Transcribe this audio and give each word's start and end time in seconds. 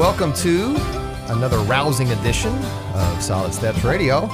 Welcome 0.00 0.32
to 0.32 0.76
another 1.28 1.58
rousing 1.58 2.10
edition 2.12 2.54
of 2.94 3.22
Solid 3.22 3.52
Steps 3.52 3.84
Radio. 3.84 4.28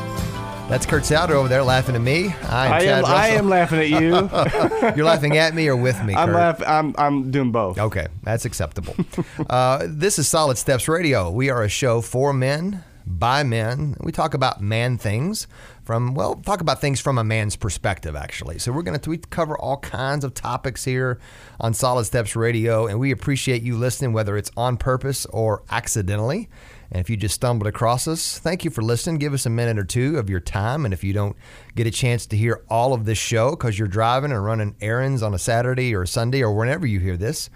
That's 0.69 0.87
Kurt 0.87 1.05
Souter 1.05 1.35
over 1.35 1.49
there 1.49 1.65
laughing 1.65 1.97
at 1.97 2.03
me. 2.03 2.29
I 2.45 2.85
Chad 2.85 2.99
am, 3.01 3.05
I 3.05 3.27
am 3.31 3.49
laughing 3.49 3.81
at 3.81 3.89
you. 3.89 4.93
You're 4.97 5.05
laughing 5.05 5.37
at 5.37 5.55
me 5.57 5.67
or 5.67 5.75
with 5.75 6.01
me, 6.05 6.15
I'm 6.15 6.29
Kurt? 6.29 6.37
laughing. 6.37 6.67
I'm, 6.69 6.95
I'm 6.97 7.33
doing 7.33 7.51
both. 7.51 7.81
Okay, 7.81 8.07
that's 8.23 8.45
acceptable. 8.45 8.95
uh, 9.51 9.89
this 9.89 10.21
is 10.21 10.29
Solid 10.29 10.57
Steps 10.57 10.87
Radio. 10.87 11.33
We 11.33 11.51
are 11.51 11.65
a 11.65 11.69
show 11.69 12.01
for 12.01 12.33
men, 12.33 12.85
by 13.07 13.45
men. 13.45 13.97
We 14.01 14.11
talk 14.11 14.35
about 14.35 14.61
man 14.61 14.99
things 14.99 15.47
from, 15.85 16.15
well, 16.15 16.35
talk 16.35 16.61
about 16.61 16.81
things 16.81 17.01
from 17.01 17.19
a 17.19 17.25
man's 17.25 17.55
perspective, 17.55 18.17
actually. 18.17 18.59
So 18.59 18.73
we're 18.73 18.83
going 18.83 18.99
to 18.99 19.11
we 19.11 19.19
cover 19.19 19.57
all 19.57 19.79
kinds 19.79 20.25
of 20.25 20.35
topics 20.35 20.85
here 20.85 21.21
on 21.61 21.73
Solid 21.73 22.05
Steps 22.07 22.35
Radio, 22.35 22.87
and 22.87 22.99
we 22.99 23.13
appreciate 23.13 23.63
you 23.63 23.77
listening, 23.77 24.13
whether 24.13 24.37
it's 24.37 24.51
on 24.57 24.77
purpose 24.77 25.25
or 25.27 25.63
accidentally. 25.71 26.49
And 26.91 27.01
if 27.01 27.11
you 27.11 27.17
just 27.17 27.35
stumbled 27.35 27.67
across 27.67 28.07
us, 28.07 28.39
thank 28.39 28.65
you 28.65 28.71
for 28.71 28.83
listening. 28.83 29.19
Give 29.19 29.35
us 29.35 29.47
a 29.47 29.51
minute 29.51 29.79
or 29.79 29.85
two 29.85 30.19
of 30.19 30.31
your 30.31 30.41
time. 30.41 30.85
And 30.85 30.95
if 30.95 31.03
you 31.03 31.13
don't 31.13 31.37
get 31.75 31.87
a 31.87 31.91
chance 31.91 32.27
to 32.27 32.37
hear 32.37 32.63
all 32.69 32.93
of 32.93 33.05
this 33.05 33.19
show 33.19 33.51
because 33.51 33.79
you're 33.79 33.89
driving 33.89 34.33
or 34.33 34.43
running 34.43 34.77
errands 34.81 35.23
on 35.23 35.35
a 35.35 35.39
Saturday 35.39 35.95
or 35.95 36.03
a 36.03 36.07
Sunday 36.09 36.43
or 36.43 36.53
whenever 36.53 36.87
you 36.87 37.01
hear 37.01 37.17
this, 37.17 37.51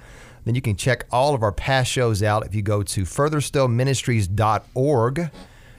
then 0.45 0.55
you 0.55 0.61
can 0.61 0.77
check 0.77 1.07
all 1.11 1.35
of 1.35 1.43
our 1.43 1.53
past 1.53 1.91
shows 1.91 2.23
out 2.23 2.47
if 2.47 2.55
you 2.55 2.63
go 2.63 2.83
to 2.83 3.03
furtherstillministries.org. 3.03 5.31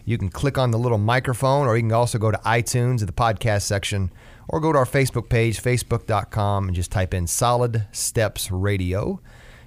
You 0.03 0.17
can 0.17 0.29
click 0.29 0.57
on 0.57 0.71
the 0.71 0.79
little 0.79 0.97
microphone, 0.97 1.67
or 1.67 1.75
you 1.75 1.83
can 1.83 1.91
also 1.91 2.17
go 2.17 2.31
to 2.31 2.37
iTunes 2.39 3.01
at 3.01 3.07
the 3.07 3.13
podcast 3.13 3.63
section, 3.63 4.11
or 4.47 4.59
go 4.59 4.73
to 4.73 4.79
our 4.79 4.85
Facebook 4.85 5.29
page, 5.29 5.61
facebook.com, 5.61 6.67
and 6.67 6.75
just 6.75 6.91
type 6.91 7.13
in 7.13 7.27
Solid 7.27 7.85
Steps 7.91 8.51
Radio, 8.51 9.21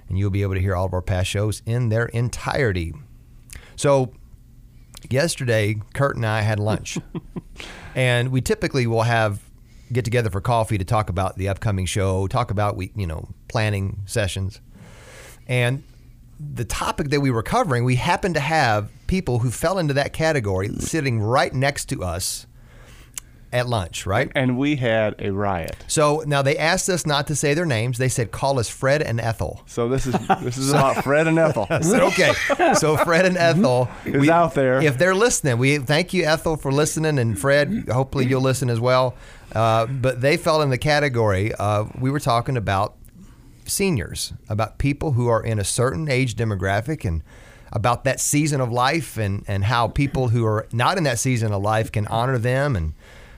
and 0.07 0.17
you'll 0.17 0.29
be 0.29 0.43
able 0.43 0.55
to 0.55 0.61
hear 0.61 0.75
all 0.75 0.85
of 0.85 0.93
our 0.93 1.01
past 1.01 1.29
shows 1.29 1.61
in 1.65 1.89
their 1.89 2.05
entirety. 2.07 2.93
So, 3.75 4.13
yesterday, 5.09 5.75
Kurt 5.93 6.15
and 6.15 6.25
I 6.25 6.41
had 6.41 6.59
lunch, 6.59 6.97
and 7.95 8.29
we 8.29 8.41
typically 8.41 8.87
will 8.87 9.03
have 9.03 9.41
get 9.91 10.05
together 10.05 10.29
for 10.29 10.41
coffee 10.41 10.77
to 10.77 10.85
talk 10.85 11.09
about 11.09 11.37
the 11.37 11.47
upcoming 11.47 11.85
show, 11.85 12.27
talk 12.27 12.51
about 12.51 12.75
we, 12.75 12.91
you 12.95 13.07
know, 13.07 13.29
planning 13.47 14.01
sessions, 14.05 14.59
and 15.47 15.83
the 16.39 16.65
topic 16.65 17.09
that 17.09 17.21
we 17.21 17.31
were 17.31 17.43
covering, 17.43 17.83
we 17.83 17.95
happened 17.95 18.35
to 18.35 18.41
have 18.41 18.89
people 19.07 19.39
who 19.39 19.51
fell 19.51 19.77
into 19.77 19.93
that 19.93 20.13
category 20.13 20.69
sitting 20.79 21.19
right 21.19 21.53
next 21.53 21.85
to 21.89 22.03
us 22.03 22.47
at 23.53 23.69
lunch, 23.69 24.05
right? 24.05 24.29
And 24.35 24.57
we 24.57 24.75
had 24.75 25.15
a 25.17 25.31
riot. 25.31 25.77
So 25.87 26.23
now 26.27 26.41
they 26.41 26.57
asked 26.57 26.89
us 26.89 27.05
not 27.05 27.27
to 27.27 27.35
say 27.35 27.53
their 27.53 27.65
names. 27.65 27.97
They 27.97 28.09
said, 28.09 28.31
call 28.31 28.59
us 28.59 28.67
Fred 28.67 29.01
and 29.01 29.19
Ethel. 29.21 29.61
So 29.65 29.87
this 29.87 30.05
is 30.05 30.13
this 30.41 30.57
is 30.57 30.71
about 30.71 31.03
Fred 31.03 31.27
and 31.27 31.39
Ethel. 31.39 31.65
Said, 31.81 32.01
okay. 32.01 32.33
So 32.73 32.97
Fred 32.97 33.25
and 33.25 33.37
Ethel 33.37 33.87
Is 34.03 34.27
out 34.27 34.55
there. 34.55 34.81
If 34.81 34.97
they're 34.97 35.15
listening, 35.15 35.57
we 35.57 35.77
thank 35.77 36.13
you, 36.13 36.25
Ethel, 36.25 36.57
for 36.57 36.71
listening, 36.71 37.17
and 37.17 37.39
Fred. 37.39 37.87
Hopefully, 37.89 38.25
you'll 38.25 38.41
listen 38.41 38.69
as 38.69 38.79
well. 38.79 39.15
Uh, 39.53 39.85
but 39.85 40.19
they 40.19 40.35
fell 40.35 40.61
in 40.61 40.69
the 40.69 40.77
category. 40.77 41.53
Uh, 41.53 41.85
we 41.99 42.11
were 42.11 42.19
talking 42.19 42.57
about 42.57 42.95
seniors, 43.67 44.33
about 44.49 44.77
people 44.77 45.13
who 45.13 45.27
are 45.27 45.43
in 45.43 45.59
a 45.59 45.63
certain 45.63 46.09
age 46.09 46.35
demographic, 46.35 47.05
and 47.05 47.23
about 47.71 48.03
that 48.03 48.19
season 48.19 48.61
of 48.61 48.71
life, 48.71 49.17
and 49.17 49.43
and 49.47 49.65
how 49.65 49.87
people 49.87 50.29
who 50.29 50.45
are 50.45 50.67
not 50.71 50.97
in 50.97 51.03
that 51.03 51.19
season 51.19 51.51
of 51.51 51.61
life 51.61 51.91
can 51.91 52.07
honor 52.07 52.37
them, 52.37 52.75
and 52.75 52.93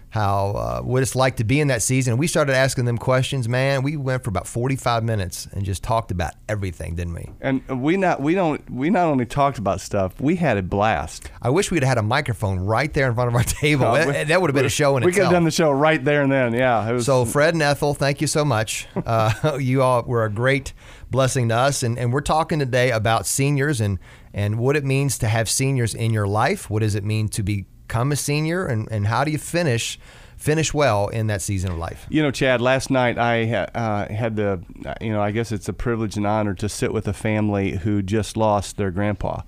how 0.09 0.49
uh, 0.51 0.81
what 0.81 1.01
it's 1.01 1.15
like 1.15 1.35
to 1.37 1.43
be 1.43 1.59
in 1.59 1.67
that 1.67 1.81
season. 1.81 2.13
And 2.13 2.19
we 2.19 2.27
started 2.27 2.55
asking 2.55 2.85
them 2.85 2.97
questions. 2.97 3.49
Man, 3.49 3.83
we 3.83 3.97
went 3.97 4.23
for 4.23 4.29
about 4.29 4.47
forty 4.47 4.75
five 4.75 5.03
minutes 5.03 5.47
and 5.51 5.65
just 5.65 5.83
talked 5.83 6.11
about 6.11 6.33
everything, 6.47 6.95
didn't 6.95 7.13
we? 7.13 7.29
And 7.41 7.81
we 7.81 7.97
not 7.97 8.21
we 8.21 8.33
don't 8.33 8.67
we 8.69 8.89
not 8.89 9.07
only 9.07 9.25
talked 9.25 9.57
about 9.57 9.81
stuff, 9.81 10.19
we 10.19 10.35
had 10.37 10.57
a 10.57 10.63
blast. 10.63 11.29
I 11.41 11.49
wish 11.49 11.71
we'd 11.71 11.83
had 11.83 11.97
a 11.97 12.03
microphone 12.03 12.59
right 12.59 12.93
there 12.93 13.07
in 13.07 13.15
front 13.15 13.27
of 13.29 13.35
our 13.35 13.43
table. 13.43 13.91
That, 13.93 14.07
we- 14.07 14.23
that 14.23 14.41
would 14.41 14.49
have 14.49 14.55
been 14.55 14.65
a 14.65 14.69
show 14.69 14.97
in 14.97 15.03
We 15.03 15.11
could 15.11 15.23
have 15.23 15.31
done 15.31 15.43
the 15.43 15.51
show 15.51 15.71
right 15.71 16.03
there 16.03 16.21
and 16.23 16.31
then. 16.31 16.53
Yeah. 16.53 16.89
Was, 16.91 17.05
so, 17.05 17.25
Fred 17.25 17.53
and 17.53 17.63
Ethel, 17.63 17.93
thank 17.93 18.21
you 18.21 18.27
so 18.27 18.43
much. 18.45 18.87
Uh, 19.07 19.57
you 19.61 19.81
all 19.81 20.03
were 20.03 20.25
a 20.25 20.29
great 20.29 20.73
blessing 21.09 21.47
to 21.47 21.55
us, 21.55 21.81
and, 21.81 21.97
and 21.97 22.11
we're 22.11 22.19
talking 22.19 22.59
today 22.59 22.91
about 22.91 23.25
seniors 23.25 23.79
and 23.79 23.99
and 24.33 24.59
what 24.59 24.75
it 24.75 24.83
means 24.83 25.17
to 25.19 25.27
have 25.27 25.49
seniors 25.49 25.93
in 25.93 26.11
your 26.11 26.27
life. 26.27 26.69
What 26.69 26.81
does 26.81 26.93
it 26.93 27.05
mean 27.05 27.29
to 27.29 27.41
become 27.87 28.11
a 28.11 28.15
senior, 28.15 28.65
and, 28.65 28.91
and 28.91 29.07
how 29.07 29.23
do 29.23 29.31
you 29.31 29.37
finish 29.37 29.99
finish 30.35 30.71
well 30.71 31.07
in 31.07 31.27
that 31.27 31.41
season 31.41 31.71
of 31.71 31.77
life? 31.79 32.05
You 32.09 32.21
know, 32.21 32.29
Chad, 32.29 32.61
last 32.61 32.91
night 32.91 33.17
I 33.17 33.51
uh, 33.51 34.13
had 34.13 34.35
the, 34.35 34.61
you 35.01 35.11
know, 35.11 35.19
I 35.19 35.31
guess 35.31 35.51
it's 35.51 35.67
a 35.67 35.73
privilege 35.73 36.15
and 36.15 36.27
honor 36.27 36.53
to 36.55 36.69
sit 36.69 36.93
with 36.93 37.07
a 37.07 37.13
family 37.13 37.77
who 37.77 38.03
just 38.03 38.37
lost 38.37 38.77
their 38.77 38.91
grandpa. 38.91 39.41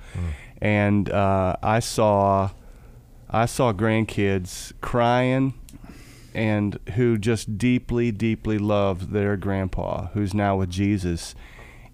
And 0.59 1.11
uh, 1.11 1.57
I 1.61 1.79
saw, 1.79 2.49
I 3.29 3.45
saw 3.45 3.71
grandkids 3.71 4.73
crying 4.81 5.53
and 6.33 6.79
who 6.95 7.19
just 7.19 7.59
deeply, 7.59 8.11
deeply 8.11 8.57
loved 8.57 9.11
their 9.11 9.37
grandpa, 9.37 10.07
who's 10.13 10.33
now 10.33 10.57
with 10.57 10.71
Jesus. 10.71 11.35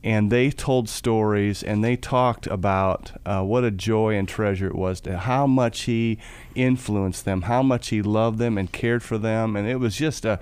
And 0.05 0.31
they 0.31 0.51
told 0.51 0.87
stories 0.87 1.63
and 1.63 1.83
they 1.83 1.95
talked 1.95 2.45
about 2.45 3.19
uh, 3.25 3.41
what 3.41 3.63
a 3.63 3.71
joy 3.71 4.15
and 4.15 4.27
treasure 4.27 4.67
it 4.67 4.75
was 4.75 5.01
to 5.01 5.17
how 5.17 5.47
much 5.47 5.81
he 5.81 6.19
influenced 6.53 7.25
them, 7.25 7.41
how 7.41 7.63
much 7.63 7.89
he 7.89 8.03
loved 8.03 8.37
them 8.37 8.55
and 8.55 8.71
cared 8.71 9.01
for 9.01 9.17
them. 9.17 9.55
And 9.55 9.67
it 9.67 9.77
was 9.77 9.95
just 9.95 10.23
a, 10.23 10.39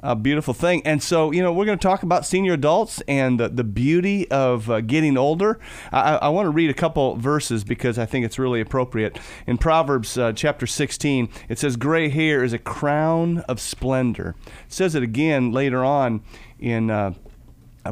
a 0.00 0.16
beautiful 0.16 0.52
thing. 0.52 0.82
And 0.84 1.00
so, 1.00 1.30
you 1.30 1.44
know, 1.44 1.52
we're 1.52 1.64
going 1.64 1.78
to 1.78 1.82
talk 1.82 2.02
about 2.02 2.26
senior 2.26 2.54
adults 2.54 3.02
and 3.06 3.38
the, 3.38 3.48
the 3.48 3.62
beauty 3.62 4.28
of 4.32 4.68
uh, 4.68 4.80
getting 4.80 5.16
older. 5.16 5.60
I, 5.92 6.16
I 6.16 6.28
want 6.30 6.46
to 6.46 6.50
read 6.50 6.68
a 6.68 6.74
couple 6.74 7.14
verses 7.14 7.62
because 7.62 8.00
I 8.00 8.06
think 8.06 8.26
it's 8.26 8.36
really 8.38 8.60
appropriate. 8.60 9.20
In 9.46 9.58
Proverbs 9.58 10.18
uh, 10.18 10.32
chapter 10.32 10.66
16, 10.66 11.28
it 11.48 11.60
says, 11.60 11.76
Gray 11.76 12.08
hair 12.08 12.42
is 12.42 12.52
a 12.52 12.58
crown 12.58 13.38
of 13.48 13.60
splendor. 13.60 14.34
It 14.66 14.72
says 14.72 14.96
it 14.96 15.04
again 15.04 15.52
later 15.52 15.84
on 15.84 16.24
in. 16.58 16.90
Uh, 16.90 17.14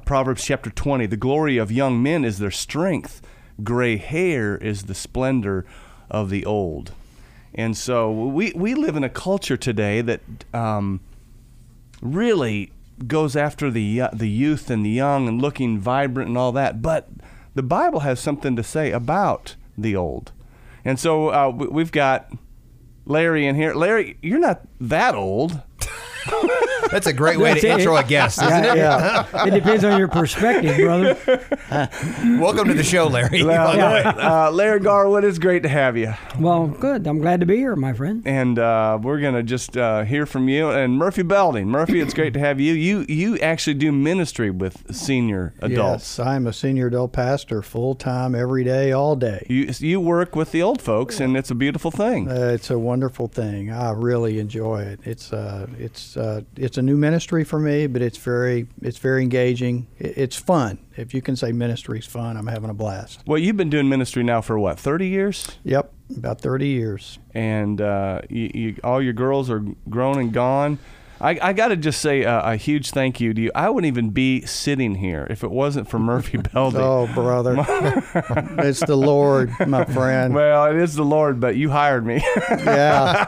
Proverbs 0.01 0.45
chapter 0.45 0.71
20 0.71 1.07
The 1.07 1.17
glory 1.17 1.57
of 1.59 1.71
young 1.73 2.03
men 2.03 2.25
is 2.25 2.39
their 2.39 2.51
strength, 2.51 3.21
gray 3.63 3.97
hair 3.97 4.57
is 4.57 4.85
the 4.85 4.95
splendor 4.95 5.65
of 6.11 6.31
the 6.31 6.45
old. 6.45 6.93
And 7.55 7.77
so 7.77 8.11
we, 8.11 8.53
we 8.57 8.75
live 8.75 8.97
in 8.97 9.05
a 9.05 9.11
culture 9.11 9.57
today 9.59 10.01
that 10.01 10.21
um, 10.55 11.01
really 12.01 12.73
goes 13.07 13.37
after 13.37 13.71
the, 13.71 14.01
uh, 14.01 14.09
the 14.13 14.29
youth 14.29 14.71
and 14.71 14.85
the 14.87 14.91
young 14.91 15.29
and 15.29 15.41
looking 15.43 15.79
vibrant 15.79 16.29
and 16.29 16.39
all 16.39 16.53
that. 16.53 16.81
But 16.81 17.09
the 17.55 17.63
Bible 17.63 18.01
has 18.01 18.21
something 18.21 18.57
to 18.57 18.63
say 18.63 18.91
about 18.91 19.57
the 19.77 19.95
old. 19.95 20.33
And 20.85 20.99
so 20.99 21.29
uh, 21.29 21.51
we- 21.51 21.67
we've 21.69 21.93
got 21.93 22.33
Larry 23.05 23.47
in 23.47 23.55
here. 23.57 23.75
Larry, 23.75 24.17
you're 24.23 24.39
not 24.39 24.63
that 24.81 25.15
old. 25.15 25.61
That's 26.93 27.07
a 27.07 27.13
great 27.13 27.39
way 27.39 27.55
to 27.55 27.61
That's 27.61 27.65
it. 27.65 27.81
intro 27.81 27.97
a 27.97 28.05
guest, 28.05 28.41
isn't 28.43 28.65
it? 28.65 28.77
Yeah. 28.77 29.27
it 29.47 29.51
depends 29.53 29.83
on 29.83 29.99
your 29.99 30.09
perspective, 30.09 30.77
brother. 30.77 31.17
Welcome 32.39 32.69
to 32.69 32.75
the 32.75 32.83
show, 32.85 33.07
Larry. 33.07 33.43
Well, 33.53 33.77
Larry, 33.77 34.05
uh, 34.05 34.51
Larry 34.51 34.81
Garwood, 34.81 35.25
it's 35.25 35.39
great 35.39 35.63
to 35.65 35.69
have 35.69 35.97
you. 35.97 36.15
Well, 36.39 36.69
good. 36.69 37.07
I'm 37.07 37.19
glad 37.19 37.41
to 37.41 37.47
be 37.47 37.57
here, 37.57 37.75
my 37.77 37.93
friend. 37.93 38.23
and 38.27 38.59
uh, 38.59 38.99
we're 39.03 39.21
gonna 39.21 39.43
just 39.43 39.77
uh, 39.77 40.05
hear 40.05 40.27
from 40.27 40.49
you. 40.49 40.71
And 40.71 40.97
Murphy 40.97 41.23
Belding, 41.23 41.69
Murphy, 41.69 42.01
it's 42.01 42.15
great 42.15 42.35
to 42.35 42.41
have 42.41 42.61
you. 42.61 42.73
You 42.75 43.05
you 43.09 43.39
actually 43.39 43.75
do 43.75 43.91
ministry 43.93 44.51
with 44.51 44.95
senior 44.95 45.55
adults. 45.61 46.19
Yes, 46.19 46.27
I'm 46.27 46.47
a 46.47 46.53
senior 46.53 46.87
adult 46.89 47.13
pastor, 47.13 47.63
full 47.63 47.95
time, 47.95 48.35
every 48.35 48.65
day, 48.65 48.93
all 48.93 49.17
day. 49.17 49.47
You 49.49 49.71
you 49.79 50.01
work 50.01 50.37
with 50.37 50.53
the 50.53 50.63
old 50.63 50.81
folks, 50.83 51.21
and 51.21 51.37
it's 51.37 51.51
a 51.51 51.55
beautiful 51.55 51.91
thing. 51.91 52.31
Uh, 52.31 52.53
it's 52.55 52.71
a 52.71 52.79
wonderful 52.79 53.29
thing. 53.29 53.71
I 53.71 53.91
really 53.91 54.39
enjoy 54.39 54.83
it. 54.83 55.01
It's 55.05 55.33
uh, 55.33 55.67
it's 55.79 56.17
uh, 56.17 56.43
it's 56.57 56.79
a 56.83 56.85
new 56.85 56.97
ministry 56.97 57.45
for 57.45 57.59
me, 57.59 57.87
but 57.87 58.03
it's 58.03 58.19
very 58.19 58.67
it's 58.83 58.99
very 58.99 59.23
engaging. 59.23 59.87
It's 59.99 60.37
fun. 60.37 60.79
If 60.97 61.15
you 61.15 61.23
can 61.23 61.37
say 61.37 61.53
ministry's 61.53 62.07
fun, 62.07 62.37
I'm 62.37 62.49
having 62.49 62.71
a 62.71 62.75
blast. 62.75 63.23
Well, 63.27 63.39
you've 63.39 63.57
been 63.57 63.71
doing 63.71 63.89
ministry 63.89 64.23
now 64.25 64.41
for 64.41 64.59
what, 64.59 64.79
thirty 64.79 65.09
years? 65.09 65.47
Yep, 65.65 65.93
about 66.17 66.41
30 66.41 66.67
years. 66.67 67.19
And 67.35 67.81
uh, 67.81 68.23
you, 68.29 68.51
you, 68.55 68.77
all 68.85 69.01
your 69.01 69.13
girls 69.13 69.49
are 69.51 69.65
grown 69.89 70.19
and 70.19 70.33
gone. 70.33 70.79
I, 71.23 71.39
I 71.41 71.53
got 71.53 71.69
to 71.69 71.77
just 71.77 72.01
say 72.03 72.25
uh, 72.25 72.53
a 72.53 72.57
huge 72.57 72.91
thank 72.91 73.21
you 73.21 73.33
to 73.33 73.41
you. 73.41 73.51
I 73.55 73.71
wouldn't 73.71 73.87
even 73.87 74.11
be 74.11 74.41
sitting 74.45 74.97
here 74.97 75.25
if 75.31 75.45
it 75.45 75.51
wasn't 75.53 75.89
for 75.89 76.01
Murphy 76.01 76.39
Belding. 76.53 76.81
Oh, 76.81 77.07
brother, 77.15 77.55
it's 78.59 78.81
the 78.85 78.97
Lord, 78.97 79.53
my 79.67 79.85
friend. 79.85 80.35
Well, 80.35 80.65
it 80.67 80.77
is 80.77 80.97
the 80.97 81.05
Lord, 81.05 81.39
but 81.39 81.55
you 81.57 81.71
hired 81.71 82.05
me. 82.05 82.23
Yeah, 82.73 83.27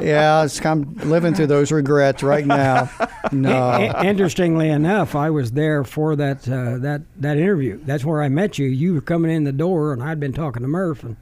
yeah. 0.00 0.44
It's, 0.44 0.64
I'm 0.64 0.94
living 0.96 1.34
through 1.34 1.46
those 1.48 1.70
regrets 1.72 2.22
right 2.22 2.44
now. 2.46 2.90
No. 3.32 3.50
I- 3.68 4.04
interestingly 4.04 4.68
enough, 4.70 5.14
I 5.14 5.30
was 5.30 5.52
there 5.52 5.84
for 5.84 6.16
that 6.16 6.48
uh, 6.48 6.78
that 6.78 7.02
that 7.18 7.36
interview. 7.36 7.78
That's 7.84 8.04
where 8.04 8.22
I 8.22 8.28
met 8.28 8.58
you. 8.58 8.66
You 8.66 8.94
were 8.94 9.00
coming 9.00 9.30
in 9.30 9.44
the 9.44 9.52
door, 9.52 9.92
and 9.92 10.02
I'd 10.02 10.20
been 10.20 10.32
talking 10.32 10.62
to 10.62 10.68
Murph, 10.68 11.02
and, 11.04 11.16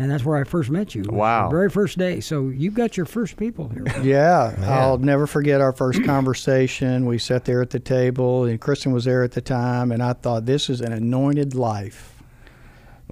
and 0.00 0.10
that's 0.10 0.24
where 0.24 0.38
I 0.38 0.44
first 0.44 0.70
met 0.70 0.94
you. 0.94 1.04
Wow. 1.06 1.50
Very 1.50 1.68
first 1.68 1.98
day. 1.98 2.20
So 2.20 2.48
you've 2.48 2.72
got 2.72 2.96
your 2.96 3.04
first 3.04 3.36
people 3.36 3.68
here. 3.68 3.84
Yeah, 4.02 4.54
I'll 4.62 4.96
never 4.96 5.26
forget 5.26 5.60
our 5.60 5.72
first 5.72 6.02
conversation. 6.04 7.04
We 7.04 7.18
sat 7.18 7.44
there 7.44 7.60
at 7.60 7.70
the 7.70 7.78
table, 7.78 8.44
and 8.44 8.58
Kristen 8.58 8.92
was 8.92 9.04
there 9.04 9.22
at 9.22 9.32
the 9.32 9.42
time, 9.42 9.92
and 9.92 10.02
I 10.02 10.14
thought, 10.14 10.46
this 10.46 10.70
is 10.70 10.80
an 10.80 10.92
anointed 10.92 11.54
life. 11.54 12.14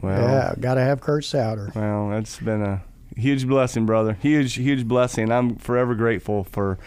Well, 0.01 0.23
yeah, 0.23 0.55
got 0.59 0.75
to 0.75 0.81
have 0.81 1.01
Kurt 1.01 1.25
Souter. 1.25 1.71
Well, 1.75 2.09
that's 2.09 2.39
been 2.39 2.63
a 2.63 2.83
huge 3.17 3.47
blessing, 3.47 3.85
brother. 3.85 4.15
Huge, 4.15 4.55
huge 4.55 4.87
blessing. 4.89 5.31
I'm 5.31 5.57
forever 5.57 5.95
grateful 5.95 6.45
for 6.45 6.79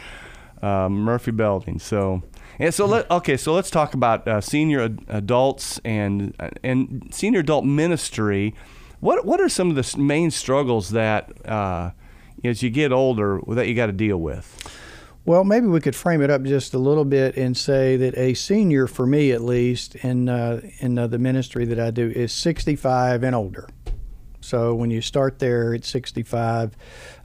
uh, 0.64 0.90
Murphy 0.90 1.32
Belding. 1.32 1.78
So, 1.78 2.24
and 2.58 2.74
so 2.74 2.86
let 2.86 3.10
okay. 3.12 3.38
So 3.38 3.54
let's 3.54 3.70
talk 3.70 3.94
about 3.94 4.28
uh, 4.28 4.42
senior 4.42 4.82
ad- 4.82 5.06
adults 5.10 5.80
and 5.86 6.34
and 6.64 7.08
senior 7.12 7.42
adult 7.42 7.66
ministry. 7.66 8.56
What 9.02 9.26
what 9.26 9.42
are 9.42 9.50
some 9.50 9.70
of 9.70 9.76
the 9.76 9.98
main 10.00 10.32
struggles 10.32 10.92
that 10.92 11.46
uh, 11.46 11.92
as 12.44 12.64
you 12.64 12.70
get 12.70 12.92
older 12.92 13.42
that 13.48 13.68
you 13.68 13.76
got 13.76 13.88
to 13.88 13.92
deal 13.92 14.18
with? 14.18 14.72
Well, 15.26 15.44
maybe 15.44 15.68
we 15.68 15.80
could 15.80 15.96
frame 15.96 16.22
it 16.22 16.32
up 16.32 16.42
just 16.44 16.74
a 16.74 16.80
little 16.80 17.06
bit 17.06 17.38
and 17.38 17.56
say 17.56 17.96
that 17.98 18.18
a 18.18 18.34
senior, 18.34 18.88
for 18.88 19.06
me 19.06 19.32
at 19.32 19.42
least, 19.42 19.96
in 19.96 20.30
uh, 20.30 20.62
in 20.80 20.98
uh, 20.98 21.08
the 21.08 21.20
ministry 21.20 21.66
that 21.66 21.80
I 21.80 21.92
do, 21.92 22.10
is 22.10 22.32
65 22.32 23.24
and 23.24 23.36
older. 23.36 23.68
So 24.40 24.74
when 24.74 24.90
you 24.90 25.02
start 25.02 25.38
there 25.38 25.74
at 25.76 25.86
65, 25.86 26.76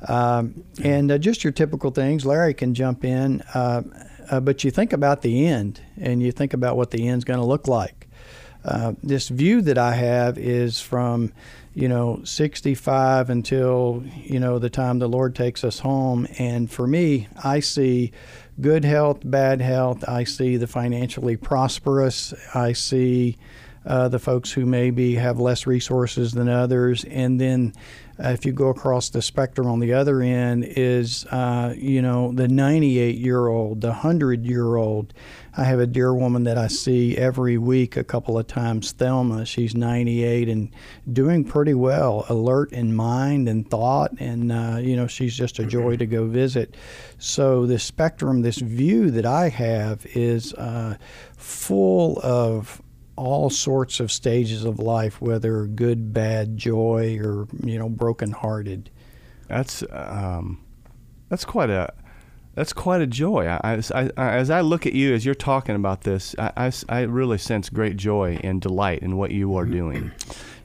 um, 0.06 0.62
and 0.84 1.10
uh, 1.10 1.18
just 1.18 1.44
your 1.44 1.52
typical 1.52 1.90
things, 1.90 2.26
Larry 2.26 2.52
can 2.52 2.74
jump 2.74 3.04
in, 3.04 3.40
uh, 3.54 3.82
uh, 4.30 4.40
but 4.40 4.64
you 4.64 4.70
think 4.70 4.92
about 4.92 5.22
the 5.22 5.46
end, 5.46 5.80
and 5.98 6.22
you 6.22 6.30
think 6.30 6.52
about 6.52 6.76
what 6.76 6.90
the 6.90 7.08
end's 7.08 7.24
going 7.24 7.40
to 7.40 7.46
look 7.46 7.66
like. 7.68 8.05
Uh, 8.66 8.94
this 9.00 9.28
view 9.28 9.62
that 9.62 9.78
I 9.78 9.94
have 9.94 10.36
is 10.38 10.80
from, 10.80 11.32
you 11.72 11.88
know, 11.88 12.20
65 12.24 13.30
until, 13.30 14.02
you 14.16 14.40
know, 14.40 14.58
the 14.58 14.68
time 14.68 14.98
the 14.98 15.08
Lord 15.08 15.36
takes 15.36 15.62
us 15.62 15.78
home. 15.78 16.26
And 16.38 16.68
for 16.68 16.86
me, 16.86 17.28
I 17.42 17.60
see 17.60 18.10
good 18.60 18.84
health, 18.84 19.20
bad 19.22 19.60
health. 19.60 20.06
I 20.08 20.24
see 20.24 20.56
the 20.56 20.66
financially 20.66 21.36
prosperous. 21.36 22.34
I 22.54 22.72
see 22.72 23.38
uh, 23.86 24.08
the 24.08 24.18
folks 24.18 24.50
who 24.50 24.66
maybe 24.66 25.14
have 25.14 25.38
less 25.38 25.66
resources 25.66 26.32
than 26.32 26.48
others. 26.48 27.04
And 27.04 27.40
then 27.40 27.72
uh, 28.22 28.30
if 28.30 28.44
you 28.44 28.52
go 28.52 28.68
across 28.68 29.10
the 29.10 29.22
spectrum 29.22 29.68
on 29.68 29.78
the 29.78 29.92
other 29.92 30.20
end 30.22 30.64
is, 30.64 31.24
uh, 31.26 31.72
you 31.76 32.02
know, 32.02 32.32
the 32.32 32.48
98 32.48 33.16
year 33.16 33.46
old, 33.46 33.80
the 33.80 33.88
100 33.88 34.44
year 34.44 34.74
old. 34.74 35.14
I 35.58 35.64
have 35.64 35.80
a 35.80 35.86
dear 35.86 36.12
woman 36.12 36.44
that 36.44 36.58
I 36.58 36.66
see 36.66 37.16
every 37.16 37.56
week 37.56 37.96
a 37.96 38.04
couple 38.04 38.38
of 38.38 38.46
times, 38.46 38.92
Thelma. 38.92 39.46
She's 39.46 39.74
98 39.74 40.50
and 40.50 40.70
doing 41.10 41.44
pretty 41.44 41.72
well, 41.72 42.26
alert 42.28 42.72
in 42.72 42.94
mind 42.94 43.48
and 43.48 43.68
thought. 43.68 44.12
And, 44.18 44.52
uh, 44.52 44.78
you 44.82 44.96
know, 44.96 45.06
she's 45.06 45.34
just 45.34 45.58
a 45.58 45.64
joy 45.64 45.96
to 45.96 46.04
go 46.04 46.26
visit. 46.26 46.76
So, 47.18 47.64
this 47.64 47.82
spectrum, 47.82 48.42
this 48.42 48.58
view 48.58 49.10
that 49.12 49.24
I 49.24 49.48
have 49.48 50.04
is 50.14 50.52
uh, 50.54 50.96
full 51.38 52.20
of 52.22 52.82
all 53.16 53.48
sorts 53.48 53.98
of 53.98 54.12
stages 54.12 54.64
of 54.64 54.78
life, 54.78 55.22
whether 55.22 55.64
good, 55.64 56.12
bad, 56.12 56.58
joy, 56.58 57.18
or 57.22 57.48
you 57.64 57.78
know, 57.78 57.88
brokenhearted. 57.88 58.90
That's 59.48 59.82
um, 59.90 60.62
that's 61.30 61.46
quite 61.46 61.70
a 61.70 61.94
that's 62.56 62.72
quite 62.72 63.02
a 63.02 63.06
joy. 63.06 63.46
I, 63.46 63.80
I, 63.94 64.10
I, 64.16 64.30
as 64.32 64.50
I 64.50 64.62
look 64.62 64.86
at 64.86 64.94
you 64.94 65.14
as 65.14 65.24
you're 65.24 65.34
talking 65.34 65.76
about 65.76 66.00
this, 66.00 66.34
I, 66.38 67.02
really 67.02 67.38
sense 67.38 67.68
great 67.68 67.96
joy 67.96 68.40
and 68.42 68.60
delight 68.60 69.02
in 69.02 69.16
what 69.16 69.30
you 69.30 69.54
are 69.56 69.66
doing. 69.66 70.10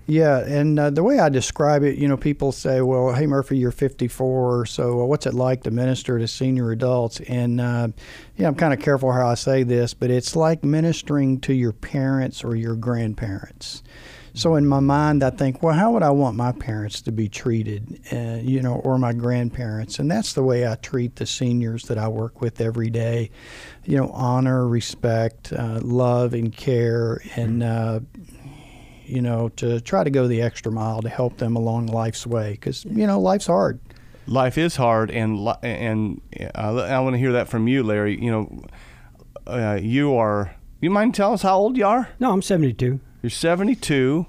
Yeah, 0.08 0.40
and 0.40 0.80
uh, 0.80 0.90
the 0.90 1.04
way 1.04 1.20
I 1.20 1.30
describe 1.30 1.84
it, 1.84 1.98
you 1.98 2.08
know, 2.08 2.18
people 2.18 2.52
say, 2.52 2.82
"Well, 2.82 3.14
hey 3.14 3.28
Murphy, 3.28 3.58
you're 3.58 3.72
54, 3.72 4.66
so 4.66 5.06
what's 5.06 5.26
it 5.26 5.34
like 5.34 5.64
to 5.64 5.72
minister 5.72 6.18
to 6.18 6.28
senior 6.28 6.72
adults?" 6.72 7.20
And 7.22 7.62
uh, 7.62 7.90
yeah, 8.36 8.48
I'm 8.48 8.56
kind 8.56 8.74
of 8.74 8.80
careful 8.80 9.12
how 9.12 9.28
I 9.28 9.36
say 9.36 9.64
this, 9.64 9.94
but 9.94 10.10
it's 10.10 10.36
like 10.36 10.64
ministering 10.64 11.40
to 11.42 11.54
your 11.54 11.72
parents 11.72 12.44
or 12.44 12.56
your 12.56 12.76
grandparents. 12.76 13.84
So 14.34 14.56
in 14.56 14.66
my 14.66 14.80
mind, 14.80 15.24
I 15.24 15.30
think, 15.30 15.62
well, 15.62 15.76
how 15.76 15.92
would 15.92 16.04
I 16.04 16.10
want 16.10 16.38
my 16.38 16.54
parents 16.54 17.02
to 17.02 17.12
be 17.12 17.28
treated, 17.28 18.00
uh, 18.14 18.40
you 18.42 18.62
know, 18.62 18.76
or 18.76 18.98
my 18.98 19.12
grandparents? 19.12 20.00
And 20.00 20.10
that's 20.10 20.34
the 20.34 20.44
way 20.44 20.66
I 20.66 20.76
treat 20.76 21.18
the 21.18 21.26
seniors 21.26 21.84
that 21.84 21.98
I 21.98 22.08
work 22.08 22.40
with 22.40 22.62
every 22.62 22.90
day. 22.90 23.30
You 23.84 23.98
know, 23.98 24.10
honor, 24.10 24.68
respect, 24.68 25.52
uh, 25.52 25.80
love, 25.82 26.34
and 26.34 26.56
care, 26.56 27.22
and 27.36 27.62
uh, 27.62 28.00
you 29.06 29.22
know, 29.22 29.50
to 29.50 29.82
try 29.82 30.06
to 30.06 30.10
go 30.10 30.28
the 30.28 30.42
extra 30.42 30.72
mile 30.72 31.02
to 31.02 31.10
help 31.10 31.38
them 31.38 31.58
along 31.58 31.88
life's 31.88 32.26
way, 32.26 32.52
because 32.52 32.86
you 32.86 33.06
know, 33.06 33.20
life's 33.20 33.48
hard. 33.48 33.80
Life 34.28 34.58
is 34.58 34.78
hard, 34.78 35.12
and 35.12 35.44
li- 35.44 35.56
and 35.62 36.22
uh, 36.56 36.84
I 36.84 37.00
want 37.02 37.16
to 37.16 37.20
hear 37.20 37.34
that 37.34 37.50
from 37.50 37.68
you, 37.68 37.84
Larry. 37.84 38.22
You 38.24 38.32
know, 38.32 38.64
uh, 39.46 39.78
you 39.82 40.16
are. 40.16 40.56
You 40.80 40.90
mind 40.90 41.16
telling 41.16 41.34
us 41.34 41.42
how 41.42 41.58
old 41.58 41.76
you 41.76 41.86
are? 41.86 42.10
No, 42.20 42.32
I'm 42.32 42.42
72. 42.42 43.02
You're 43.22 43.30
72, 43.30 44.26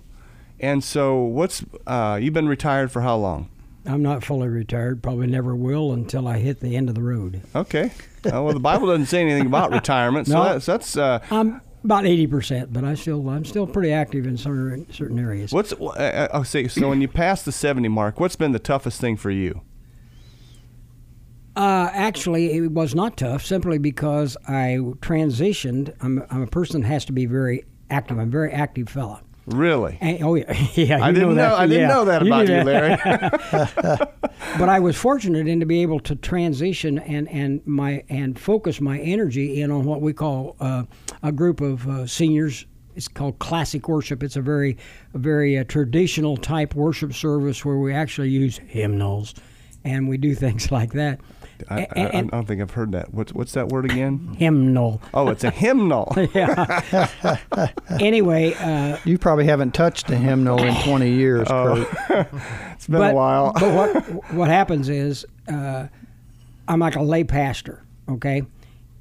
and 0.60 0.84
so 0.84 1.20
what's 1.22 1.64
uh, 1.86 2.18
you've 2.20 2.34
been 2.34 2.48
retired 2.48 2.90
for 2.92 3.00
how 3.02 3.16
long? 3.16 3.48
I'm 3.86 4.02
not 4.02 4.22
fully 4.22 4.48
retired. 4.48 5.02
Probably 5.02 5.26
never 5.26 5.56
will 5.56 5.92
until 5.92 6.28
I 6.28 6.38
hit 6.38 6.60
the 6.60 6.76
end 6.76 6.88
of 6.88 6.94
the 6.94 7.02
road. 7.02 7.40
Okay. 7.54 7.90
Uh, 8.24 8.40
well, 8.42 8.52
the 8.52 8.60
Bible 8.60 8.86
doesn't 8.86 9.06
say 9.06 9.22
anything 9.22 9.46
about 9.46 9.70
retirement, 9.72 10.28
so 10.28 10.34
No. 10.34 10.44
that's 10.44 10.66
that's. 10.66 10.96
Uh, 10.96 11.18
I'm 11.30 11.60
about 11.82 12.06
80 12.06 12.26
percent, 12.28 12.72
but 12.72 12.84
I 12.84 12.94
still 12.94 13.28
I'm 13.28 13.44
still 13.44 13.66
pretty 13.66 13.90
active 13.92 14.26
in 14.26 14.36
certain 14.36 14.92
certain 14.92 15.18
areas. 15.18 15.52
what's 15.52 15.72
uh, 15.72 16.28
I'll 16.32 16.44
say 16.44 16.68
so 16.68 16.88
when 16.90 17.00
you 17.00 17.08
pass 17.08 17.42
the 17.42 17.50
70 17.50 17.88
mark, 17.88 18.20
what's 18.20 18.36
been 18.36 18.52
the 18.52 18.58
toughest 18.60 19.00
thing 19.00 19.16
for 19.16 19.30
you? 19.30 19.62
Uh, 21.54 21.90
actually, 21.92 22.52
it 22.52 22.70
was 22.72 22.94
not 22.94 23.16
tough 23.16 23.44
simply 23.44 23.78
because 23.78 24.36
I 24.48 24.78
transitioned. 25.00 25.94
I'm, 26.00 26.24
I'm 26.30 26.40
a 26.42 26.46
person 26.46 26.80
that 26.82 26.86
has 26.88 27.04
to 27.06 27.12
be 27.12 27.26
very 27.26 27.64
active. 27.92 28.18
I'm 28.18 28.28
a 28.28 28.30
very 28.30 28.52
active 28.52 28.88
fella. 28.88 29.22
Really? 29.46 29.98
And, 30.00 30.22
oh 30.22 30.34
yeah, 30.34 30.52
yeah. 30.74 31.04
I 31.04 31.10
didn't 31.10 31.30
know, 31.30 31.34
that. 31.34 31.52
I 31.54 31.66
didn't 31.66 31.82
yeah. 31.82 31.88
know 31.88 32.04
that 32.04 32.22
about 32.22 32.46
knew 32.46 32.58
you. 32.58 32.64
Larry. 32.64 32.96
but 34.58 34.68
I 34.68 34.78
was 34.78 34.96
fortunate 34.96 35.48
in 35.48 35.60
to 35.60 35.66
be 35.66 35.82
able 35.82 36.00
to 36.00 36.14
transition 36.14 36.98
and 37.00 37.28
and 37.28 37.60
my 37.66 38.04
and 38.08 38.38
focus 38.38 38.80
my 38.80 39.00
energy 39.00 39.60
in 39.60 39.70
on 39.70 39.84
what 39.84 40.00
we 40.00 40.12
call 40.12 40.56
uh, 40.60 40.84
a 41.22 41.32
group 41.32 41.60
of 41.60 41.88
uh, 41.88 42.06
seniors. 42.06 42.66
It's 42.94 43.08
called 43.08 43.38
classic 43.38 43.88
worship. 43.88 44.22
It's 44.22 44.36
a 44.36 44.42
very 44.42 44.76
a 45.14 45.18
very 45.18 45.58
uh, 45.58 45.64
traditional 45.64 46.36
type 46.36 46.74
worship 46.74 47.12
service 47.12 47.64
where 47.64 47.78
we 47.78 47.92
actually 47.92 48.28
use 48.28 48.58
hymnals, 48.58 49.34
and 49.82 50.08
we 50.08 50.18
do 50.18 50.34
things 50.34 50.70
like 50.70 50.92
that. 50.92 51.20
I, 51.68 51.80
A- 51.82 51.98
I, 51.98 52.02
I 52.02 52.08
and- 52.10 52.30
don't 52.30 52.46
think 52.46 52.60
I've 52.60 52.70
heard 52.72 52.92
that. 52.92 53.12
What's 53.14 53.32
what's 53.32 53.52
that 53.52 53.68
word 53.68 53.84
again? 53.86 54.34
hymnal. 54.38 55.00
Oh, 55.14 55.28
it's 55.28 55.44
a 55.44 55.50
hymnal. 55.50 56.12
yeah. 56.34 57.08
anyway, 58.00 58.54
uh, 58.54 58.98
You 59.04 59.18
probably 59.18 59.44
haven't 59.46 59.72
touched 59.74 60.10
a 60.10 60.16
hymnal 60.16 60.62
in 60.62 60.74
20 60.82 61.10
years, 61.10 61.48
Oh. 61.50 61.86
Kurt. 62.08 62.28
It's 62.72 62.86
been 62.88 62.98
but, 62.98 63.12
a 63.12 63.14
while. 63.14 63.52
but 63.52 63.74
what 63.74 64.34
what 64.34 64.48
happens 64.48 64.88
is 64.88 65.24
uh, 65.48 65.86
I'm 66.66 66.80
like 66.80 66.96
a 66.96 67.02
lay 67.02 67.22
pastor, 67.22 67.84
okay, 68.08 68.42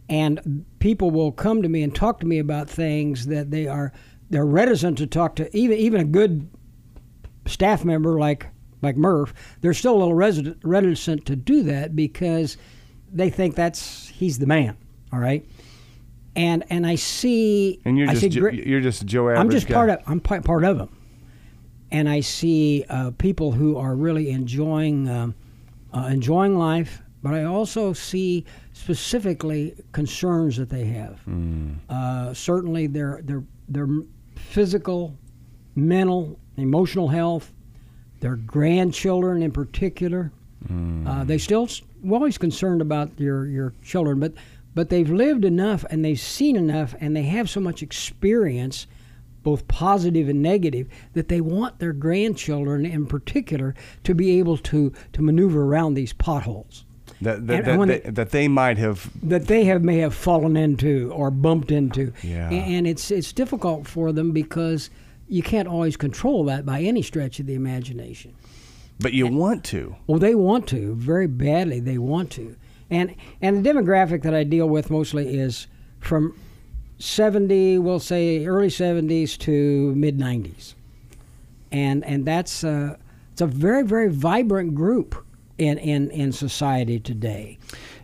and 0.08 0.66
people 0.80 1.10
will 1.10 1.32
come 1.32 1.64
to 1.64 1.70
me 1.70 1.82
and 1.82 1.94
talk 1.96 2.20
to 2.20 2.28
me 2.28 2.38
about 2.38 2.70
things 2.70 3.26
that 3.28 3.50
they 3.50 3.66
are 3.68 3.92
they're 4.30 4.46
reticent 4.46 5.00
to 5.00 5.08
talk 5.08 5.36
to 5.38 5.58
even 5.58 5.78
even 5.80 6.00
a 6.02 6.04
good 6.04 6.48
staff 7.48 7.84
member 7.84 8.20
like 8.20 8.46
like 8.82 8.98
Murph. 8.98 9.34
They're 9.62 9.74
still 9.74 9.96
a 9.96 10.00
little 10.00 10.14
resident, 10.14 10.58
reticent 10.64 11.26
to 11.28 11.36
do 11.36 11.64
that 11.64 11.96
because 11.96 12.58
they 13.12 13.30
think 13.30 13.56
that's 13.56 14.08
he's 14.10 14.40
the 14.40 14.48
man. 14.48 14.78
All 15.14 15.20
right. 15.20 15.46
And 16.36 16.64
and 16.70 16.88
I 16.88 16.96
see 16.96 17.82
and 17.84 17.98
you're 17.98 18.08
I 18.10 18.12
just 18.14 18.22
see 18.22 18.30
Jo- 18.30 18.50
you're 18.50 18.80
just 18.82 19.06
Joe 19.06 19.28
average 19.30 19.40
I'm 19.40 19.50
just 19.50 19.68
guy. 19.68 19.74
part 19.74 19.90
of 19.90 20.00
I'm 20.08 20.20
part, 20.22 20.46
part 20.46 20.64
of 20.64 20.78
them, 20.78 20.96
and 21.92 22.08
I 22.08 22.22
see 22.22 22.86
uh, 22.90 23.12
people 23.18 23.52
who 23.52 23.78
are 23.78 23.96
really 23.96 24.30
enjoying 24.30 25.10
um, 25.10 25.36
uh, 25.94 26.08
enjoying 26.10 26.58
life. 26.58 27.02
But 27.24 27.34
I 27.36 27.44
also 27.44 27.94
see 27.94 28.46
specifically 28.74 29.76
concerns 29.92 30.58
that 30.58 30.70
they 30.70 30.86
have. 30.86 31.20
Hmm. 31.20 31.74
Uh, 31.90 32.34
certainly, 32.34 32.88
their 32.88 33.22
their 33.24 33.44
their 33.68 33.88
physical, 34.36 35.16
mental, 35.76 36.40
emotional 36.56 37.10
health, 37.10 37.54
their 38.22 38.38
grandchildren 38.38 39.44
in 39.44 39.52
particular. 39.52 40.32
Hmm. 40.68 41.06
Uh, 41.06 41.24
they 41.24 41.38
still 41.38 41.68
always 42.10 42.38
concerned 42.38 42.82
about 42.82 43.12
your 43.20 43.46
your 43.48 43.74
children, 43.84 44.20
but 44.20 44.34
but 44.74 44.90
they've 44.90 45.10
lived 45.10 45.44
enough 45.44 45.84
and 45.90 46.06
they've 46.06 46.20
seen 46.20 46.56
enough 46.56 46.96
and 47.02 47.16
they 47.16 47.24
have 47.24 47.50
so 47.50 47.60
much 47.60 47.84
experience, 47.84 48.88
both 49.44 49.68
positive 49.68 50.30
and 50.30 50.42
negative, 50.42 50.88
that 51.14 51.28
they 51.28 51.42
want 51.42 51.80
their 51.80 51.94
grandchildren 51.94 52.86
in 52.86 53.06
particular 53.06 53.76
to 54.04 54.16
be 54.16 54.40
able 54.40 54.58
to 54.58 54.94
to 55.14 55.22
maneuver 55.22 55.64
around 55.64 55.96
these 55.96 56.14
potholes 56.14 56.86
that 57.22 57.48
that, 57.48 57.66
that, 57.66 57.88
they, 57.88 58.12
that 58.12 58.30
they 58.32 58.48
might 58.48 58.78
have. 58.78 59.10
that 59.28 59.48
they 59.48 59.66
have 59.66 59.84
may 59.84 59.98
have 59.98 60.14
fallen 60.14 60.58
into 60.58 61.12
or 61.14 61.32
bumped 61.32 61.72
into. 61.72 62.14
Yeah. 62.24 62.50
And 62.50 62.88
it's 62.88 63.12
it's 63.12 63.32
difficult 63.32 63.88
for 63.88 64.12
them 64.12 64.32
because 64.32 64.90
you 65.32 65.42
can't 65.42 65.68
always 65.68 65.98
control 65.98 66.44
that 66.46 66.66
by 66.66 66.82
any 66.82 67.02
stretch 67.02 67.40
of 67.40 67.46
the 67.46 67.56
imagination. 67.56 68.36
But 69.00 69.14
you 69.14 69.26
want 69.28 69.64
to. 69.66 69.96
Well, 70.06 70.20
they 70.20 70.36
want 70.36 70.68
to 70.68 70.94
very 70.96 71.26
badly. 71.28 71.80
They 71.80 71.98
want 71.98 72.32
to, 72.34 72.56
and 72.90 73.16
and 73.42 73.66
the 73.66 73.70
demographic 73.70 74.22
that 74.24 74.36
I 74.36 74.44
deal 74.44 74.68
with 74.70 74.92
mostly 74.92 75.40
is 75.40 75.68
from 76.00 76.38
seventy, 77.00 77.80
we'll 77.80 78.00
say 78.00 78.46
early 78.46 78.70
seventies 78.70 79.38
to 79.38 79.96
mid 79.96 80.20
nineties. 80.20 80.76
and 81.72 82.04
and 82.06 82.26
that's 82.26 82.64
uh, 82.64 82.98
it's 83.32 83.42
a 83.42 83.48
very 83.48 83.84
very 83.84 84.10
vibrant 84.10 84.76
group 84.76 85.26
in 85.58 85.78
in 85.78 86.12
in 86.12 86.32
society 86.32 87.00
today. 87.00 87.58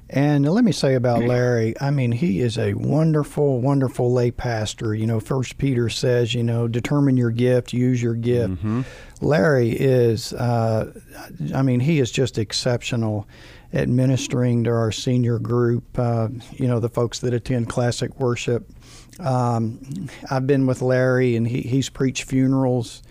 And 0.09 0.49
let 0.49 0.63
me 0.63 0.71
say 0.71 0.95
about 0.95 1.23
Larry, 1.23 1.73
I 1.81 1.91
mean, 1.91 2.13
he 2.13 2.39
is 2.39 2.57
a 2.57 2.73
wonderful, 2.75 3.59
wonderful 3.59 4.13
lay 4.13 4.31
pastor. 4.31 4.95
You 4.95 5.05
know, 5.05 5.19
First 5.19 5.57
Peter 5.57 5.89
says, 5.89 6.33
you 6.33 6.43
know, 6.43 6.67
determine 6.69 7.17
your 7.17 7.31
gift, 7.31 7.73
use 7.73 8.01
your 8.01 8.13
gift. 8.13 8.53
Mm-hmm. 8.53 8.81
Larry 9.19 9.71
is, 9.71 10.31
uh, 10.31 10.93
I 11.53 11.61
mean, 11.61 11.81
he 11.81 11.99
is 11.99 12.09
just 12.09 12.37
exceptional 12.37 13.27
at 13.73 13.89
ministering 13.89 14.63
to 14.63 14.69
our 14.71 14.93
senior 14.93 15.39
group. 15.39 15.83
Uh, 15.99 16.29
you 16.53 16.67
know, 16.67 16.79
the 16.79 16.89
folks 16.89 17.19
that 17.19 17.33
attend 17.33 17.67
classic 17.67 18.17
worship. 18.17 18.69
Um, 19.19 20.07
I've 20.29 20.47
been 20.47 20.67
with 20.67 20.81
Larry, 20.81 21.35
and 21.35 21.45
he, 21.47 21.61
he's 21.61 21.89
preached 21.89 22.23
funerals. 22.23 23.03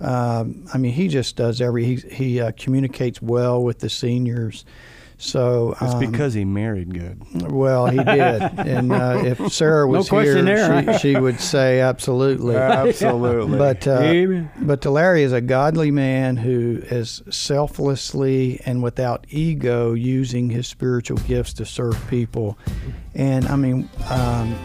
Um, 0.00 0.66
I 0.74 0.78
mean, 0.78 0.92
he 0.92 1.08
just 1.08 1.36
does 1.36 1.60
every. 1.60 1.84
He 1.84 1.96
he 1.96 2.40
uh, 2.40 2.52
communicates 2.58 3.22
well 3.22 3.62
with 3.62 3.78
the 3.78 3.88
seniors. 3.88 4.64
So 5.22 5.76
It's 5.80 5.94
um, 5.94 6.00
because 6.00 6.34
he 6.34 6.44
married 6.44 6.92
good. 6.92 7.52
well, 7.52 7.86
he 7.86 7.96
did, 7.98 8.42
and 8.58 8.90
uh, 8.92 9.22
if 9.24 9.52
Sarah 9.52 9.86
was 9.86 10.08
question 10.08 10.48
here, 10.48 10.82
there. 10.82 10.98
she, 10.98 11.12
she 11.12 11.16
would 11.16 11.38
say 11.38 11.78
absolutely. 11.80 12.56
Absolutely. 12.82 13.56
But 13.56 13.86
uh, 13.86 14.00
Amen. 14.00 14.50
but 14.62 14.84
Larry 14.84 15.22
is 15.22 15.32
a 15.32 15.40
godly 15.40 15.92
man 15.92 16.36
who 16.36 16.80
is 16.90 17.22
selflessly 17.30 18.60
and 18.66 18.82
without 18.82 19.24
ego 19.30 19.92
using 19.92 20.50
his 20.50 20.66
spiritual 20.66 21.18
gifts 21.18 21.52
to 21.54 21.64
serve 21.66 21.96
people, 22.10 22.58
and 23.14 23.46
I 23.46 23.54
mean, 23.54 23.88
um, 24.10 24.56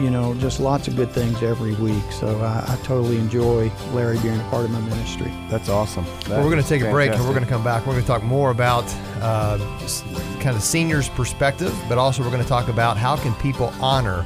you 0.00 0.10
know, 0.10 0.34
just 0.34 0.60
lots 0.60 0.86
of 0.88 0.94
good 0.96 1.10
things 1.10 1.42
every 1.42 1.74
week. 1.74 2.02
So 2.12 2.38
I, 2.40 2.64
I 2.72 2.76
totally 2.84 3.16
enjoy 3.18 3.70
Larry 3.92 4.18
being 4.20 4.38
a 4.38 4.44
part 4.44 4.64
of 4.64 4.70
my 4.70 4.80
ministry. 4.80 5.32
That's 5.50 5.68
awesome. 5.68 6.04
Well, 6.28 6.42
we're 6.44 6.50
going 6.50 6.62
to 6.62 6.68
take 6.68 6.82
a 6.82 6.90
break 6.90 7.10
and 7.12 7.20
we're 7.24 7.32
going 7.34 7.44
to 7.44 7.48
come 7.50 7.64
back. 7.64 7.84
We're 7.86 7.94
going 7.94 8.04
to 8.04 8.08
talk 8.08 8.22
more 8.22 8.50
about 8.50 8.84
uh, 9.20 9.58
s- 9.82 10.02
kind 10.40 10.56
of 10.56 10.62
seniors' 10.62 11.08
perspective, 11.08 11.74
but 11.88 11.98
also 11.98 12.22
we're 12.22 12.30
going 12.30 12.42
to 12.42 12.48
talk 12.48 12.68
about 12.68 12.96
how 12.96 13.16
can 13.16 13.34
people 13.34 13.72
honor 13.80 14.24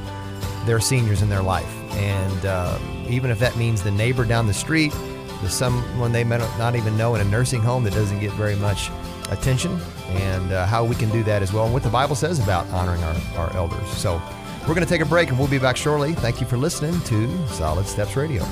their 0.65 0.79
seniors 0.79 1.21
in 1.21 1.29
their 1.29 1.41
life, 1.43 1.67
and 1.95 2.45
uh, 2.45 2.79
even 3.09 3.29
if 3.31 3.37
that 3.39 3.57
means 3.57 3.83
the 3.83 3.91
neighbor 3.91 4.23
down 4.23 4.47
the 4.47 4.53
street, 4.53 4.93
the 5.41 5.49
someone 5.49 6.13
they 6.13 6.23
may 6.23 6.37
not 6.57 6.75
even 6.77 6.95
know 6.97 7.15
in 7.15 7.21
a 7.21 7.25
nursing 7.25 7.61
home 7.61 7.83
that 7.83 7.91
doesn't 7.93 8.19
get 8.21 8.31
very 8.33 8.55
much 8.55 8.89
attention, 9.29 9.77
and 10.11 10.53
uh, 10.53 10.65
how 10.65 10.85
we 10.85 10.95
can 10.95 11.09
do 11.09 11.21
that 11.23 11.41
as 11.41 11.51
well, 11.51 11.65
and 11.65 11.73
what 11.73 11.83
the 11.83 11.89
Bible 11.89 12.15
says 12.15 12.39
about 12.39 12.65
honoring 12.67 13.03
our, 13.03 13.15
our 13.37 13.53
elders. 13.57 13.89
So. 13.89 14.21
We're 14.63 14.73
going 14.75 14.87
to 14.87 14.89
take 14.89 15.01
a 15.01 15.05
break 15.05 15.27
and 15.27 15.37
we'll 15.37 15.49
be 15.49 15.59
back 15.59 15.75
shortly. 15.75 16.13
Thank 16.13 16.39
you 16.39 16.47
for 16.47 16.55
listening 16.55 16.97
to 17.01 17.47
Solid 17.49 17.85
Steps 17.85 18.15
Radio. 18.15 18.45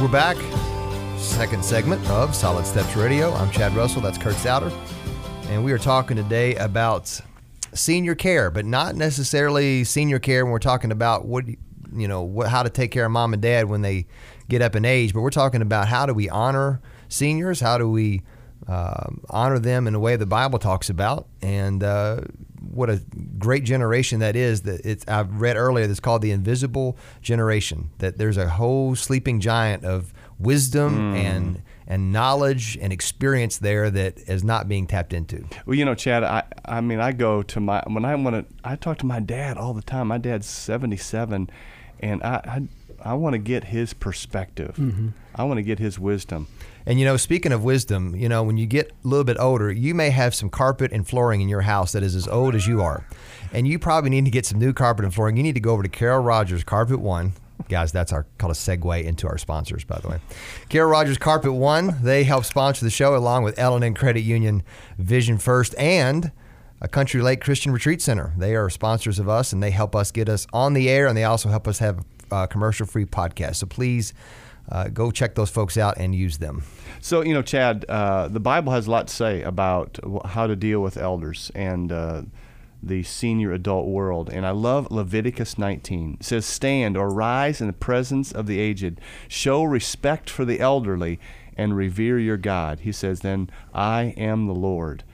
We're 0.00 0.12
back. 0.12 0.36
Second 1.18 1.64
segment 1.64 2.08
of 2.08 2.36
Solid 2.36 2.66
Steps 2.66 2.94
Radio. 2.94 3.32
I'm 3.32 3.50
Chad 3.50 3.74
Russell. 3.74 4.00
That's 4.00 4.16
Kurt 4.16 4.36
Souter. 4.36 4.70
And 5.48 5.64
we 5.64 5.72
are 5.72 5.78
talking 5.78 6.16
today 6.16 6.54
about 6.54 7.20
senior 7.72 8.14
care, 8.14 8.48
but 8.48 8.64
not 8.64 8.94
necessarily 8.94 9.82
senior 9.82 10.20
care 10.20 10.44
when 10.44 10.52
we're 10.52 10.60
talking 10.60 10.92
about 10.92 11.24
what, 11.24 11.46
you 11.92 12.06
know, 12.06 12.22
what, 12.22 12.46
how 12.46 12.62
to 12.62 12.70
take 12.70 12.92
care 12.92 13.06
of 13.06 13.10
mom 13.10 13.32
and 13.32 13.42
dad 13.42 13.68
when 13.68 13.82
they 13.82 14.06
get 14.48 14.62
up 14.62 14.76
in 14.76 14.84
age. 14.84 15.14
But 15.14 15.22
we're 15.22 15.30
talking 15.30 15.62
about 15.62 15.88
how 15.88 16.06
do 16.06 16.14
we 16.14 16.28
honor 16.28 16.80
seniors? 17.08 17.58
How 17.58 17.76
do 17.76 17.90
we 17.90 18.22
um, 18.66 19.22
honor 19.28 19.58
them 19.58 19.86
in 19.86 19.94
a 19.94 20.00
way 20.00 20.16
the 20.16 20.26
Bible 20.26 20.58
talks 20.58 20.90
about? 20.90 21.26
And 21.42 21.82
uh, 21.82 22.22
what 22.70 22.90
a 22.90 23.02
great 23.38 23.64
generation 23.64 24.20
that 24.20 24.36
is 24.36 24.62
that 24.62 24.84
it's 24.84 25.04
I've 25.06 25.40
read 25.40 25.56
earlier 25.56 25.86
that's 25.86 26.00
called 26.00 26.22
the 26.22 26.30
invisible 26.30 26.96
generation 27.22 27.90
that 27.98 28.18
there's 28.18 28.36
a 28.36 28.48
whole 28.48 28.94
sleeping 28.94 29.40
giant 29.40 29.84
of 29.84 30.12
wisdom 30.38 31.14
and 31.14 31.62
and 31.86 32.12
knowledge 32.12 32.78
and 32.80 32.92
experience 32.92 33.58
there 33.58 33.90
that 33.90 34.18
is 34.28 34.42
not 34.42 34.68
being 34.68 34.86
tapped 34.86 35.12
into. 35.12 35.44
Well, 35.66 35.76
you 35.76 35.84
know, 35.84 35.94
Chad, 35.94 36.24
I, 36.24 36.44
I 36.64 36.80
mean, 36.80 37.00
I 37.00 37.12
go 37.12 37.42
to 37.42 37.60
my, 37.60 37.82
when 37.86 38.04
I 38.04 38.14
want 38.14 38.48
to, 38.48 38.54
I 38.64 38.76
talk 38.76 38.98
to 38.98 39.06
my 39.06 39.20
dad 39.20 39.58
all 39.58 39.74
the 39.74 39.82
time. 39.82 40.08
My 40.08 40.18
dad's 40.18 40.46
77, 40.46 41.50
and 42.00 42.22
I, 42.22 42.28
I, 42.28 42.68
I 43.04 43.12
want 43.14 43.34
to 43.34 43.38
get 43.38 43.64
his 43.64 43.92
perspective. 43.92 44.76
Mm-hmm. 44.76 45.08
I 45.34 45.44
want 45.44 45.58
to 45.58 45.62
get 45.62 45.78
his 45.78 45.98
wisdom. 45.98 46.48
And 46.86 46.98
you 46.98 47.04
know, 47.04 47.18
speaking 47.18 47.52
of 47.52 47.62
wisdom, 47.62 48.16
you 48.16 48.28
know, 48.30 48.42
when 48.42 48.56
you 48.56 48.66
get 48.66 48.92
a 49.04 49.08
little 49.08 49.24
bit 49.24 49.36
older, 49.38 49.70
you 49.70 49.94
may 49.94 50.08
have 50.10 50.34
some 50.34 50.48
carpet 50.48 50.90
and 50.90 51.06
flooring 51.06 51.42
in 51.42 51.48
your 51.48 51.62
house 51.62 51.92
that 51.92 52.02
is 52.02 52.14
as 52.14 52.26
old 52.26 52.54
as 52.54 52.66
you 52.66 52.80
are. 52.80 53.06
And 53.52 53.68
you 53.68 53.78
probably 53.78 54.10
need 54.10 54.24
to 54.24 54.30
get 54.30 54.46
some 54.46 54.58
new 54.58 54.72
carpet 54.72 55.04
and 55.04 55.14
flooring. 55.14 55.36
You 55.36 55.42
need 55.42 55.54
to 55.54 55.60
go 55.60 55.72
over 55.72 55.82
to 55.82 55.88
Carol 55.88 56.22
Rogers 56.22 56.64
Carpet 56.64 57.00
One. 57.00 57.34
Guys, 57.68 57.92
that's 57.92 58.12
our 58.12 58.26
called 58.38 58.52
a 58.52 58.54
segue 58.54 59.04
into 59.04 59.28
our 59.28 59.38
sponsors, 59.38 59.84
by 59.84 59.98
the 60.00 60.08
way. 60.08 60.18
Carol 60.70 60.90
Rogers 60.90 61.18
Carpet 61.18 61.52
One, 61.52 61.98
they 62.02 62.24
help 62.24 62.44
sponsor 62.44 62.84
the 62.84 62.90
show 62.90 63.14
along 63.14 63.44
with 63.44 63.58
L&N 63.58 63.94
Credit 63.94 64.20
Union, 64.20 64.62
Vision 64.98 65.38
First, 65.38 65.74
and 65.78 66.32
a 66.80 66.88
Country 66.88 67.22
Lake 67.22 67.40
Christian 67.40 67.72
Retreat 67.72 68.02
Center. 68.02 68.34
They 68.36 68.54
are 68.56 68.68
sponsors 68.68 69.18
of 69.18 69.28
us 69.28 69.52
and 69.52 69.62
they 69.62 69.70
help 69.70 69.94
us 69.94 70.10
get 70.10 70.28
us 70.28 70.46
on 70.52 70.74
the 70.74 70.90
air 70.90 71.06
and 71.06 71.16
they 71.16 71.24
also 71.24 71.48
help 71.48 71.68
us 71.68 71.78
have 71.78 72.04
uh, 72.30 72.46
commercial 72.46 72.86
free 72.86 73.04
podcast. 73.04 73.56
So 73.56 73.66
please 73.66 74.14
uh, 74.70 74.88
go 74.88 75.10
check 75.10 75.34
those 75.34 75.50
folks 75.50 75.76
out 75.76 75.98
and 75.98 76.14
use 76.14 76.38
them. 76.38 76.62
So, 77.00 77.22
you 77.22 77.34
know, 77.34 77.42
Chad, 77.42 77.84
uh, 77.88 78.28
the 78.28 78.40
Bible 78.40 78.72
has 78.72 78.86
a 78.86 78.90
lot 78.90 79.08
to 79.08 79.14
say 79.14 79.42
about 79.42 79.98
how 80.24 80.46
to 80.46 80.56
deal 80.56 80.80
with 80.80 80.96
elders 80.96 81.50
and 81.54 81.92
uh, 81.92 82.22
the 82.82 83.02
senior 83.02 83.52
adult 83.52 83.86
world. 83.86 84.30
And 84.30 84.46
I 84.46 84.50
love 84.50 84.90
Leviticus 84.90 85.58
19. 85.58 86.18
It 86.20 86.24
says, 86.24 86.46
Stand 86.46 86.96
or 86.96 87.08
rise 87.08 87.60
in 87.60 87.66
the 87.66 87.72
presence 87.72 88.32
of 88.32 88.46
the 88.46 88.58
aged, 88.58 89.00
show 89.28 89.62
respect 89.64 90.30
for 90.30 90.44
the 90.44 90.60
elderly, 90.60 91.18
and 91.56 91.76
revere 91.76 92.18
your 92.18 92.36
God. 92.36 92.80
He 92.80 92.92
says, 92.92 93.20
Then 93.20 93.50
I 93.72 94.14
am 94.16 94.46
the 94.46 94.54
Lord. 94.54 95.04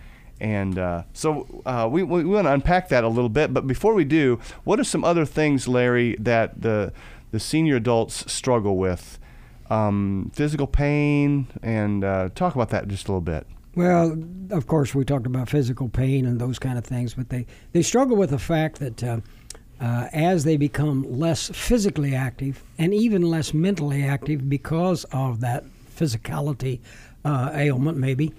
And 0.41 0.79
uh, 0.79 1.03
so 1.13 1.63
uh, 1.67 1.89
we, 1.91 2.03
we 2.03 2.25
want 2.25 2.47
to 2.47 2.53
unpack 2.53 2.89
that 2.89 3.05
a 3.05 3.09
little 3.09 3.29
bit. 3.29 3.53
But 3.53 3.67
before 3.67 3.95
we 3.95 4.05
do, 4.05 4.41
what 4.65 4.81
are 4.81 4.85
some 4.85 5.05
other 5.05 5.27
things, 5.27 5.69
Larry, 5.69 6.17
that 6.19 6.63
the, 6.63 6.93
the 7.31 7.41
senior 7.41 7.77
adults 7.77 8.31
struggle 8.33 8.77
with? 8.77 9.19
um, 9.71 10.31
physical 10.35 10.67
pain, 10.67 11.47
and 11.63 12.05
uh, 12.05 12.29
talk 12.35 12.55
about 12.55 12.71
that 12.71 12.89
just 12.89 13.09
a 13.09 13.13
little 13.13 13.21
bit. 13.21 13.47
Well, 13.77 14.21
of 14.51 14.67
course, 14.67 14.95
we 14.95 15.05
talked 15.05 15.27
about 15.27 15.49
physical 15.49 15.89
pain 15.89 16.27
and 16.27 16.41
those 16.41 16.59
kind 16.59 16.77
of 16.77 16.85
things, 16.85 17.15
but 17.15 17.29
they, 17.29 17.47
they 17.73 17.83
struggle 17.83 18.17
with 18.17 18.31
the 18.31 18.39
fact 18.39 18.81
that 18.81 19.03
uh, 19.05 19.21
uh, 19.81 20.09
as 20.13 20.43
they 20.43 20.57
become 20.57 21.19
less 21.19 21.49
physically 21.51 22.15
active 22.15 22.65
and 22.79 22.93
even 22.93 23.23
less 23.23 23.55
mentally 23.55 24.03
active 24.03 24.51
because 24.51 25.05
of 25.13 25.41
that 25.41 25.65
physicality 25.97 26.81
uh, 27.25 27.53
ailment, 27.55 27.97
maybe, 27.97 28.35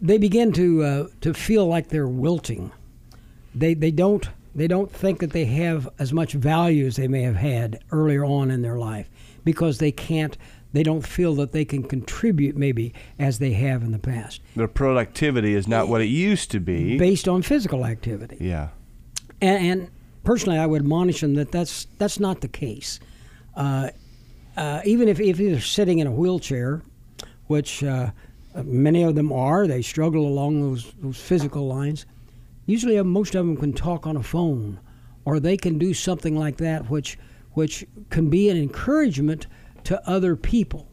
they 0.00 0.18
begin 0.18 0.52
to 0.52 0.82
uh, 0.82 1.06
to 1.20 1.34
feel 1.34 1.66
like 1.66 1.88
they're 1.88 2.08
wilting. 2.08 2.72
They 3.54 3.74
they 3.74 3.90
don't 3.90 4.28
they 4.54 4.66
don't 4.66 4.90
think 4.90 5.20
that 5.20 5.32
they 5.32 5.44
have 5.44 5.88
as 5.98 6.12
much 6.12 6.32
value 6.32 6.86
as 6.86 6.96
they 6.96 7.08
may 7.08 7.22
have 7.22 7.36
had 7.36 7.80
earlier 7.92 8.24
on 8.24 8.50
in 8.50 8.62
their 8.62 8.78
life 8.78 9.08
because 9.44 9.78
they 9.78 9.92
can't 9.92 10.36
they 10.72 10.82
don't 10.82 11.06
feel 11.06 11.34
that 11.34 11.52
they 11.52 11.64
can 11.64 11.82
contribute 11.82 12.56
maybe 12.56 12.94
as 13.18 13.38
they 13.40 13.52
have 13.52 13.82
in 13.82 13.90
the 13.90 13.98
past 13.98 14.40
Their 14.54 14.68
productivity 14.68 15.54
is 15.54 15.66
not 15.66 15.88
what 15.88 16.00
it 16.00 16.06
used 16.06 16.50
to 16.52 16.60
be. 16.60 16.96
based 16.96 17.26
on 17.26 17.42
physical 17.42 17.84
activity. 17.84 18.36
yeah. 18.40 18.68
And, 19.40 19.66
and 19.66 19.90
personally, 20.22 20.58
I 20.58 20.66
would 20.66 20.82
admonish 20.82 21.20
them 21.22 21.34
that 21.34 21.50
that's 21.50 21.86
that's 21.98 22.20
not 22.20 22.40
the 22.40 22.48
case. 22.48 23.00
Uh, 23.56 23.90
uh, 24.56 24.80
even 24.84 25.08
if 25.08 25.18
if 25.20 25.38
they're 25.38 25.60
sitting 25.60 25.98
in 25.98 26.06
a 26.06 26.12
wheelchair, 26.12 26.82
which 27.46 27.82
uh, 27.82 28.10
many 28.54 29.02
of 29.02 29.14
them 29.14 29.32
are, 29.32 29.66
they 29.66 29.82
struggle 29.82 30.26
along 30.26 30.60
those 30.60 30.92
those 31.00 31.20
physical 31.20 31.66
lines. 31.66 32.06
Usually, 32.66 32.98
uh, 32.98 33.04
most 33.04 33.34
of 33.34 33.46
them 33.46 33.56
can 33.56 33.72
talk 33.72 34.06
on 34.06 34.16
a 34.16 34.22
phone, 34.22 34.80
or 35.24 35.40
they 35.40 35.56
can 35.56 35.78
do 35.78 35.94
something 35.94 36.36
like 36.36 36.56
that, 36.58 36.90
which 36.90 37.18
which 37.52 37.86
can 38.10 38.30
be 38.30 38.48
an 38.48 38.56
encouragement 38.56 39.46
to 39.84 40.08
other 40.08 40.36
people. 40.36 40.88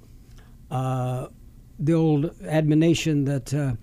Uh, 0.71 1.27
the 1.79 1.93
old 1.93 2.31
admonition 2.43 3.25
that 3.25 3.53
uh, 3.53 3.73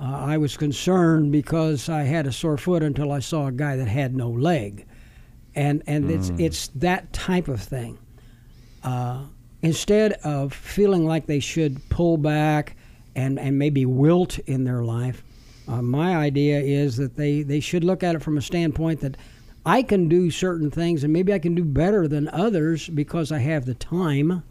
uh, 0.00 0.04
I 0.04 0.38
was 0.38 0.56
concerned 0.56 1.30
because 1.30 1.88
I 1.88 2.02
had 2.02 2.26
a 2.26 2.32
sore 2.32 2.56
foot 2.56 2.82
until 2.82 3.12
I 3.12 3.20
saw 3.20 3.46
a 3.46 3.52
guy 3.52 3.76
that 3.76 3.88
had 3.88 4.16
no 4.16 4.30
leg, 4.30 4.86
and 5.54 5.82
and 5.86 6.10
it's 6.10 6.30
it's 6.38 6.68
that 6.76 7.12
type 7.12 7.48
of 7.48 7.60
thing. 7.60 7.98
Uh, 8.82 9.24
instead 9.62 10.12
of 10.24 10.52
feeling 10.52 11.06
like 11.06 11.26
they 11.26 11.38
should 11.38 11.88
pull 11.88 12.16
back 12.16 12.76
and 13.14 13.38
and 13.38 13.58
maybe 13.58 13.84
wilt 13.86 14.38
in 14.40 14.64
their 14.64 14.82
life, 14.84 15.22
uh, 15.68 15.82
my 15.82 16.16
idea 16.16 16.60
is 16.60 16.96
that 16.96 17.16
they 17.16 17.42
they 17.42 17.60
should 17.60 17.84
look 17.84 18.02
at 18.02 18.14
it 18.14 18.22
from 18.22 18.36
a 18.38 18.42
standpoint 18.42 19.00
that 19.00 19.16
I 19.64 19.82
can 19.82 20.08
do 20.08 20.30
certain 20.30 20.70
things 20.70 21.04
and 21.04 21.12
maybe 21.12 21.32
I 21.32 21.38
can 21.38 21.54
do 21.54 21.64
better 21.64 22.08
than 22.08 22.28
others 22.28 22.88
because 22.88 23.30
I 23.30 23.38
have 23.38 23.64
the 23.64 23.74
time. 23.74 24.42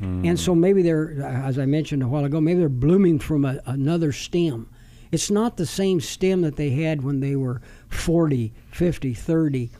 And 0.00 0.38
so 0.38 0.54
maybe 0.54 0.82
they're, 0.82 1.22
as 1.22 1.58
I 1.58 1.64
mentioned 1.66 2.02
a 2.02 2.08
while 2.08 2.24
ago, 2.26 2.38
maybe 2.40 2.58
they're 2.58 2.68
blooming 2.68 3.18
from 3.18 3.44
a, 3.44 3.60
another 3.64 4.12
stem. 4.12 4.68
It's 5.12 5.30
not 5.30 5.56
the 5.56 5.64
same 5.66 6.00
stem 6.00 6.42
that 6.42 6.56
they 6.56 6.70
had 6.70 7.02
when 7.02 7.20
they 7.20 7.36
were 7.36 7.62
40, 7.88 8.52
50, 8.70 9.14
30. 9.14 9.70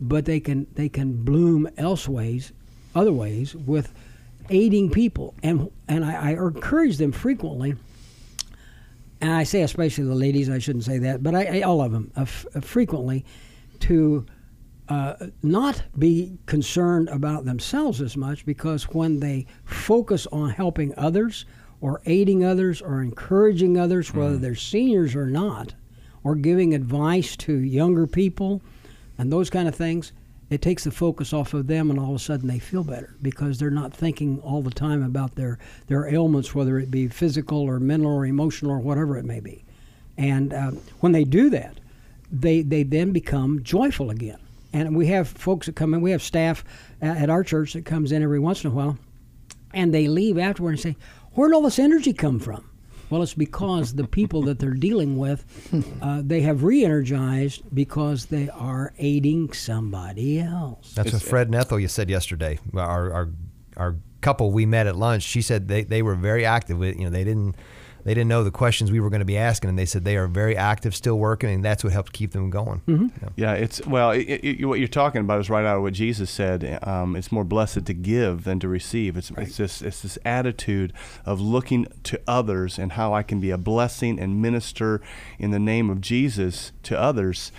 but 0.00 0.24
they 0.24 0.40
can 0.40 0.66
they 0.74 0.88
can 0.88 1.24
bloom 1.24 1.68
elsewise, 1.78 2.52
other 2.94 3.12
ways 3.12 3.56
with 3.56 3.92
aiding 4.52 4.90
people, 4.90 5.34
and 5.42 5.70
and 5.88 6.04
I, 6.04 6.30
I 6.30 6.30
encourage 6.32 6.98
them 6.98 7.10
frequently. 7.10 7.74
And 9.20 9.32
I 9.32 9.44
say 9.44 9.62
especially 9.62 10.04
the 10.04 10.14
ladies, 10.14 10.50
I 10.50 10.58
shouldn't 10.58 10.84
say 10.84 10.98
that, 10.98 11.22
but 11.22 11.34
I, 11.34 11.58
I 11.58 11.62
all 11.62 11.80
of 11.80 11.92
them 11.92 12.12
uh, 12.16 12.22
f- 12.22 12.46
uh, 12.54 12.60
frequently 12.60 13.24
to 13.80 14.26
uh, 14.88 15.14
not 15.42 15.82
be 15.98 16.36
concerned 16.46 17.08
about 17.08 17.44
themselves 17.44 18.00
as 18.00 18.16
much 18.16 18.44
because 18.44 18.84
when 18.84 19.20
they 19.20 19.46
focus 19.64 20.26
on 20.32 20.50
helping 20.50 20.92
others 20.98 21.46
or 21.80 22.02
aiding 22.06 22.44
others 22.44 22.82
or 22.82 23.00
encouraging 23.00 23.78
others, 23.78 24.12
whether 24.12 24.36
they're 24.36 24.54
seniors 24.54 25.14
or 25.14 25.26
not, 25.26 25.74
or 26.24 26.34
giving 26.34 26.74
advice 26.74 27.36
to 27.36 27.54
younger 27.54 28.06
people 28.06 28.60
and 29.18 29.32
those 29.32 29.50
kind 29.50 29.68
of 29.68 29.74
things, 29.74 30.12
it 30.52 30.60
takes 30.62 30.84
the 30.84 30.90
focus 30.90 31.32
off 31.32 31.54
of 31.54 31.66
them 31.66 31.90
and 31.90 31.98
all 31.98 32.10
of 32.10 32.16
a 32.16 32.18
sudden 32.18 32.48
they 32.48 32.58
feel 32.58 32.84
better 32.84 33.14
because 33.22 33.58
they're 33.58 33.70
not 33.70 33.92
thinking 33.92 34.38
all 34.40 34.62
the 34.62 34.70
time 34.70 35.02
about 35.02 35.34
their, 35.34 35.58
their 35.86 36.06
ailments, 36.06 36.54
whether 36.54 36.78
it 36.78 36.90
be 36.90 37.08
physical 37.08 37.60
or 37.60 37.80
mental 37.80 38.12
or 38.12 38.26
emotional 38.26 38.70
or 38.70 38.78
whatever 38.78 39.16
it 39.16 39.24
may 39.24 39.40
be. 39.40 39.64
And 40.18 40.52
uh, 40.52 40.72
when 41.00 41.12
they 41.12 41.24
do 41.24 41.50
that, 41.50 41.78
they, 42.30 42.62
they 42.62 42.82
then 42.82 43.12
become 43.12 43.62
joyful 43.62 44.10
again. 44.10 44.38
And 44.72 44.96
we 44.96 45.06
have 45.06 45.28
folks 45.28 45.66
that 45.66 45.76
come 45.76 45.94
in, 45.94 46.00
we 46.00 46.12
have 46.12 46.22
staff 46.22 46.64
at 47.00 47.28
our 47.28 47.44
church 47.44 47.74
that 47.74 47.84
comes 47.84 48.12
in 48.12 48.22
every 48.22 48.38
once 48.38 48.64
in 48.64 48.70
a 48.70 48.74
while, 48.74 48.98
and 49.74 49.92
they 49.92 50.08
leave 50.08 50.38
afterward 50.38 50.72
and 50.72 50.80
say, 50.80 50.96
Where'd 51.32 51.52
all 51.52 51.62
this 51.62 51.78
energy 51.78 52.12
come 52.12 52.38
from? 52.38 52.68
Well, 53.12 53.22
it's 53.22 53.34
because 53.34 53.92
the 53.92 54.06
people 54.06 54.40
that 54.44 54.58
they're 54.58 54.70
dealing 54.70 55.18
with, 55.18 55.44
uh, 56.00 56.22
they 56.24 56.40
have 56.40 56.64
re-energized 56.64 57.62
because 57.74 58.24
they 58.24 58.48
are 58.48 58.94
aiding 58.98 59.52
somebody 59.52 60.40
else. 60.40 60.94
That's 60.94 61.12
what 61.12 61.20
Fred 61.20 61.48
and 61.48 61.54
Ethel 61.54 61.78
you 61.78 61.88
said 61.88 62.08
yesterday. 62.08 62.58
Our 62.74 63.12
our 63.12 63.28
our 63.76 63.96
couple 64.22 64.50
we 64.50 64.64
met 64.64 64.86
at 64.86 64.96
lunch. 64.96 65.24
She 65.24 65.42
said 65.42 65.68
they, 65.68 65.84
they 65.84 66.00
were 66.00 66.14
very 66.14 66.46
active. 66.46 66.78
With, 66.78 66.96
you 66.96 67.04
know, 67.04 67.10
they 67.10 67.24
didn't 67.24 67.54
they 68.04 68.14
didn't 68.14 68.28
know 68.28 68.44
the 68.44 68.50
questions 68.50 68.90
we 68.90 69.00
were 69.00 69.10
going 69.10 69.20
to 69.20 69.26
be 69.26 69.38
asking, 69.38 69.70
and 69.70 69.78
they 69.78 69.86
said 69.86 70.04
they 70.04 70.16
are 70.16 70.26
very 70.26 70.56
active, 70.56 70.94
still 70.94 71.18
working, 71.18 71.50
and 71.50 71.64
that's 71.64 71.84
what 71.84 71.92
helped 71.92 72.12
keep 72.12 72.32
them 72.32 72.50
going. 72.50 72.80
Mm-hmm. 72.86 73.06
Yeah. 73.22 73.28
Yeah, 73.36 73.52
it's 73.54 73.86
well, 73.86 74.10
it, 74.10 74.22
it, 74.22 74.64
what 74.66 74.78
you're 74.78 74.88
talking 74.88 75.20
about 75.20 75.40
is 75.40 75.50
right 75.50 75.64
out 75.64 75.76
of 75.76 75.82
what 75.82 75.92
Jesus 75.92 76.30
said. 76.30 76.78
Um, 76.82 77.16
it's 77.16 77.30
more 77.30 77.44
blessed 77.44 77.86
to 77.86 77.94
give 77.94 78.44
than 78.44 78.60
to 78.60 78.68
receive. 78.68 79.16
It's 79.16 79.30
it's 79.36 79.56
this 79.56 79.82
it's 79.82 80.02
this 80.02 80.18
attitude 80.24 80.92
of 81.24 81.40
looking 81.40 81.86
to 82.04 82.20
others 82.26 82.78
and 82.78 82.92
how 82.92 83.12
I 83.14 83.22
can 83.22 83.40
be 83.40 83.50
a 83.50 83.58
blessing 83.58 84.18
and 84.18 84.40
minister 84.40 85.00
in 85.38 85.50
the 85.50 85.58
name 85.58 85.90
of 85.90 86.00
Jesus 86.00 86.72
to 86.84 86.98
others. 86.98 87.52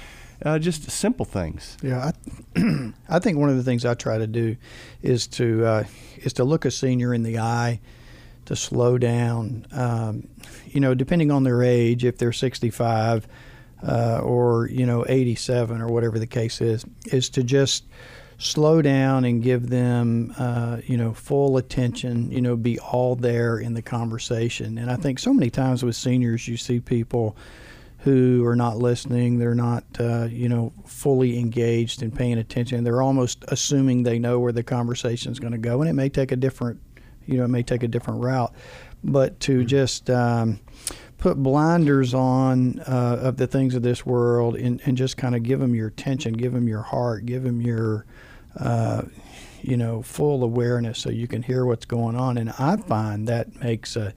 Uh, 0.43 0.59
just 0.59 0.91
simple 0.91 1.25
things. 1.25 1.77
Yeah, 1.81 2.11
I, 2.55 2.91
I 3.09 3.19
think 3.19 3.37
one 3.37 3.49
of 3.49 3.55
the 3.55 3.63
things 3.63 3.85
I 3.85 3.93
try 3.93 4.17
to 4.17 4.27
do 4.27 4.57
is 5.01 5.27
to 5.27 5.65
uh, 5.65 5.83
is 6.17 6.33
to 6.33 6.43
look 6.43 6.65
a 6.65 6.71
senior 6.71 7.13
in 7.13 7.23
the 7.23 7.39
eye, 7.39 7.79
to 8.45 8.55
slow 8.55 8.97
down. 8.97 9.65
Um, 9.71 10.27
you 10.65 10.79
know, 10.79 10.93
depending 10.93 11.31
on 11.31 11.43
their 11.43 11.63
age, 11.63 12.05
if 12.05 12.17
they're 12.17 12.33
65 12.33 13.27
uh, 13.85 14.19
or 14.23 14.67
you 14.67 14.85
know 14.85 15.05
87 15.07 15.81
or 15.81 15.87
whatever 15.87 16.19
the 16.19 16.27
case 16.27 16.61
is, 16.61 16.85
is 17.05 17.29
to 17.31 17.43
just 17.43 17.85
slow 18.37 18.81
down 18.81 19.25
and 19.25 19.41
give 19.43 19.69
them 19.69 20.33
uh, 20.37 20.77
you 20.85 20.97
know 20.97 21.13
full 21.13 21.57
attention. 21.57 22.31
You 22.31 22.41
know, 22.41 22.55
be 22.55 22.79
all 22.79 23.15
there 23.15 23.59
in 23.59 23.73
the 23.73 23.81
conversation. 23.81 24.77
And 24.77 24.89
I 24.89 24.95
think 24.95 25.19
so 25.19 25.33
many 25.33 25.49
times 25.49 25.83
with 25.83 25.95
seniors, 25.95 26.47
you 26.47 26.57
see 26.57 26.79
people 26.79 27.35
who 28.03 28.45
are 28.45 28.55
not 28.55 28.77
listening. 28.77 29.39
They're 29.39 29.55
not, 29.55 29.85
uh, 29.97 30.27
you 30.29 30.49
know, 30.49 30.73
fully 30.85 31.39
engaged 31.39 32.01
and 32.01 32.13
paying 32.13 32.37
attention. 32.37 32.83
They're 32.83 33.01
almost 33.01 33.45
assuming 33.47 34.03
they 34.03 34.19
know 34.19 34.39
where 34.39 34.51
the 34.51 34.63
conversation 34.63 35.31
is 35.31 35.39
going 35.39 35.53
to 35.53 35.57
go, 35.57 35.81
and 35.81 35.89
it 35.89 35.93
may 35.93 36.09
take 36.09 36.33
a 36.33 36.35
different, 36.35 36.81
you 37.25 37.37
know, 37.37 37.45
it 37.45 37.49
may 37.49 37.63
take 37.63 37.83
a 37.83 37.87
different 37.87 38.23
route. 38.23 38.53
But 39.03 39.39
to 39.41 39.65
just 39.65 40.09
um, 40.09 40.59
put 41.17 41.41
blinders 41.41 42.13
on 42.13 42.79
uh, 42.81 43.19
of 43.21 43.37
the 43.37 43.47
things 43.47 43.75
of 43.75 43.81
this 43.81 44.05
world 44.05 44.55
and, 44.55 44.81
and 44.85 44.97
just 44.97 45.17
kind 45.17 45.35
of 45.35 45.43
give 45.43 45.59
them 45.59 45.75
your 45.75 45.87
attention, 45.87 46.33
give 46.33 46.53
them 46.53 46.67
your 46.67 46.81
heart, 46.81 47.25
give 47.25 47.43
them 47.43 47.61
your, 47.61 48.05
uh, 48.59 49.03
you 49.61 49.77
know, 49.77 50.01
full 50.01 50.43
awareness 50.43 50.99
so 50.99 51.09
you 51.09 51.27
can 51.27 51.41
hear 51.41 51.65
what's 51.65 51.85
going 51.85 52.15
on. 52.15 52.37
And 52.37 52.49
I 52.59 52.77
find 52.77 53.27
that 53.27 53.61
makes 53.61 53.95
a 53.95 54.13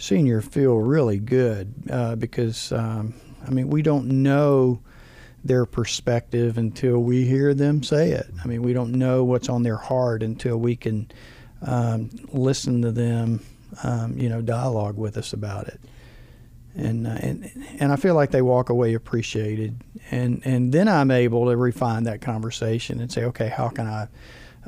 senior 0.00 0.40
feel 0.40 0.76
really 0.78 1.18
good 1.18 1.72
uh, 1.90 2.16
because 2.16 2.72
um, 2.72 3.14
I 3.46 3.50
mean 3.50 3.68
we 3.68 3.82
don't 3.82 4.06
know 4.06 4.80
their 5.44 5.66
perspective 5.66 6.58
until 6.58 6.98
we 6.98 7.26
hear 7.26 7.54
them 7.54 7.82
say 7.82 8.10
it. 8.10 8.26
I 8.42 8.48
mean 8.48 8.62
we 8.62 8.72
don't 8.72 8.92
know 8.92 9.22
what's 9.24 9.48
on 9.48 9.62
their 9.62 9.76
heart 9.76 10.22
until 10.22 10.56
we 10.56 10.74
can 10.74 11.10
um, 11.62 12.10
listen 12.32 12.82
to 12.82 12.92
them, 12.92 13.40
um, 13.82 14.18
you 14.18 14.28
know, 14.28 14.40
dialogue 14.40 14.96
with 14.96 15.16
us 15.16 15.32
about 15.32 15.68
it. 15.68 15.80
And, 16.76 17.06
uh, 17.06 17.10
and 17.10 17.50
and 17.80 17.92
I 17.92 17.96
feel 17.96 18.14
like 18.14 18.30
they 18.30 18.42
walk 18.42 18.68
away 18.68 18.94
appreciated, 18.94 19.82
and 20.12 20.40
and 20.44 20.72
then 20.72 20.86
I'm 20.86 21.10
able 21.10 21.46
to 21.46 21.56
refine 21.56 22.04
that 22.04 22.20
conversation 22.20 23.00
and 23.00 23.10
say, 23.10 23.24
okay, 23.24 23.48
how 23.48 23.70
can 23.70 23.88
I, 23.88 24.08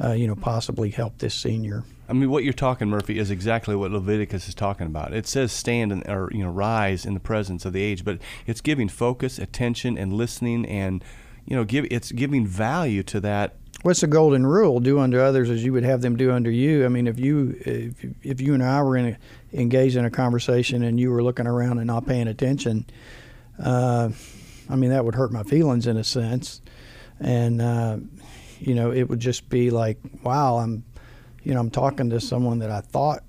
uh, 0.02 0.12
you 0.12 0.26
know, 0.26 0.34
possibly 0.34 0.90
help 0.90 1.18
this 1.18 1.32
senior? 1.32 1.84
I 2.08 2.14
mean, 2.14 2.28
what 2.28 2.42
you're 2.42 2.52
talking, 2.52 2.88
Murphy, 2.88 3.18
is 3.18 3.30
exactly 3.30 3.76
what 3.76 3.92
Leviticus 3.92 4.48
is 4.48 4.54
talking 4.54 4.86
about. 4.86 5.14
It 5.14 5.26
says 5.28 5.52
stand 5.52 5.92
and, 5.92 6.06
or 6.08 6.28
you 6.32 6.42
know 6.42 6.50
rise 6.50 7.06
in 7.06 7.14
the 7.14 7.20
presence 7.20 7.64
of 7.64 7.72
the 7.72 7.82
age, 7.82 8.04
but 8.04 8.18
it's 8.46 8.60
giving 8.60 8.88
focus, 8.88 9.38
attention, 9.38 9.96
and 9.96 10.12
listening, 10.12 10.66
and 10.66 11.04
you 11.46 11.56
know, 11.56 11.64
give 11.64 11.86
it's 11.90 12.12
giving 12.12 12.46
value 12.46 13.02
to 13.04 13.20
that. 13.20 13.56
What's 13.82 14.00
the 14.00 14.06
golden 14.06 14.46
rule? 14.46 14.80
Do 14.80 15.00
unto 15.00 15.18
others 15.18 15.50
as 15.50 15.64
you 15.64 15.72
would 15.72 15.84
have 15.84 16.02
them 16.02 16.16
do 16.16 16.30
unto 16.30 16.50
you. 16.50 16.84
I 16.84 16.88
mean, 16.88 17.06
if 17.06 17.18
you 17.18 17.56
if, 17.60 18.04
if 18.22 18.40
you 18.40 18.54
and 18.54 18.62
I 18.62 18.82
were 18.82 18.96
in 18.96 19.06
a, 19.06 19.18
engaged 19.60 19.96
in 19.96 20.04
a 20.04 20.10
conversation 20.10 20.82
and 20.84 20.98
you 20.98 21.10
were 21.10 21.22
looking 21.22 21.46
around 21.46 21.78
and 21.78 21.86
not 21.86 22.06
paying 22.06 22.28
attention, 22.28 22.86
uh, 23.62 24.10
I 24.70 24.76
mean 24.76 24.90
that 24.90 25.04
would 25.04 25.16
hurt 25.16 25.32
my 25.32 25.42
feelings 25.42 25.86
in 25.86 25.96
a 25.96 26.04
sense, 26.04 26.62
and 27.20 27.60
uh, 27.60 27.98
you 28.60 28.74
know 28.74 28.92
it 28.92 29.04
would 29.08 29.20
just 29.20 29.48
be 29.48 29.70
like, 29.70 29.98
wow, 30.22 30.58
I'm 30.58 30.84
you 31.42 31.54
know, 31.54 31.60
I'm 31.60 31.70
talking 31.70 32.10
to 32.10 32.20
someone 32.20 32.58
that 32.60 32.70
I 32.70 32.80
thought, 32.80 33.24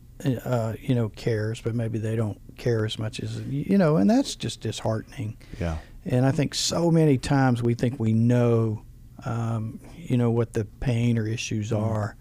uh, 0.45 0.73
you 0.79 0.95
know, 0.95 1.09
cares, 1.09 1.61
but 1.61 1.75
maybe 1.75 1.97
they 1.97 2.15
don't 2.15 2.39
care 2.57 2.85
as 2.85 2.99
much 2.99 3.19
as, 3.19 3.41
you 3.41 3.77
know, 3.77 3.97
and 3.97 4.09
that's 4.09 4.35
just 4.35 4.61
disheartening. 4.61 5.37
Yeah. 5.59 5.77
And 6.05 6.25
I 6.25 6.31
think 6.31 6.53
so 6.53 6.91
many 6.91 7.17
times 7.17 7.63
we 7.63 7.73
think 7.73 7.99
we 7.99 8.13
know, 8.13 8.83
um, 9.25 9.79
you 9.95 10.17
know, 10.17 10.31
what 10.31 10.53
the 10.53 10.65
pain 10.79 11.17
or 11.17 11.27
issues 11.27 11.71
Mm-hmm. 11.71 11.83
are, 11.83 12.15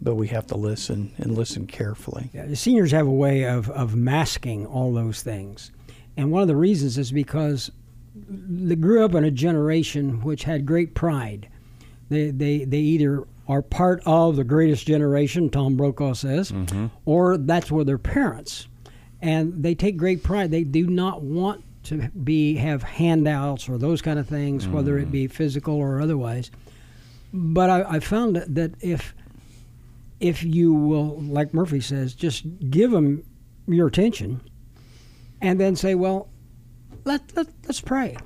but 0.00 0.14
we 0.14 0.28
have 0.28 0.46
to 0.48 0.56
listen 0.56 1.12
and 1.18 1.36
listen 1.36 1.66
carefully. 1.66 2.30
Yeah, 2.32 2.46
the 2.46 2.54
seniors 2.56 2.92
have 2.92 3.06
a 3.06 3.10
way 3.12 3.44
of, 3.44 3.68
of 3.70 3.96
masking 3.96 4.64
all 4.66 4.92
those 4.92 5.22
things. 5.22 5.72
And 6.16 6.30
one 6.30 6.42
of 6.42 6.48
the 6.48 6.56
reasons 6.56 6.98
is 6.98 7.10
because 7.12 7.70
they 8.14 8.76
grew 8.76 9.04
up 9.04 9.14
in 9.14 9.24
a 9.24 9.30
generation 9.30 10.22
which 10.22 10.44
had 10.44 10.66
great 10.66 10.94
pride. 10.94 11.48
They, 12.10 12.30
they, 12.30 12.64
they 12.64 12.78
either 12.78 13.24
are 13.48 13.62
part 13.62 14.02
of 14.06 14.36
the 14.36 14.44
greatest 14.44 14.86
generation, 14.86 15.50
Tom 15.50 15.76
Brokaw 15.76 16.12
says, 16.14 16.52
or 17.04 17.36
that's 17.36 17.70
where 17.70 17.84
their 17.84 17.98
parents. 17.98 18.68
And 19.20 19.62
they 19.64 19.74
take 19.74 19.96
great 19.96 20.22
pride. 20.22 20.50
They 20.50 20.64
do 20.64 20.86
not 20.86 21.22
want 21.22 21.64
to 21.84 22.08
be 22.24 22.54
have 22.56 22.82
handouts 22.82 23.68
or 23.68 23.78
those 23.78 24.02
kind 24.02 24.18
of 24.18 24.26
things, 24.28 24.68
whether 24.68 24.98
it 24.98 25.08
mm. 25.08 25.12
be 25.12 25.26
physical 25.26 25.74
or 25.74 26.00
otherwise. 26.00 26.50
But 27.32 27.70
I, 27.70 27.96
I 27.96 28.00
found 28.00 28.36
that- 28.36 28.74
if 28.80 29.14
if 30.20 30.42
you 30.42 30.74
will, 30.74 31.20
like 31.20 31.54
Murphy 31.54 31.80
says, 31.80 32.12
just 32.12 32.44
give 32.70 32.90
them 32.90 33.22
your 33.68 33.86
attention, 33.86 34.40
and 35.40 35.60
then 35.60 35.76
say, 35.76 35.94
"Well, 35.94 36.28
let, 37.04 37.22
let 37.36 37.46
let's 37.66 37.80
pray." 37.80 38.16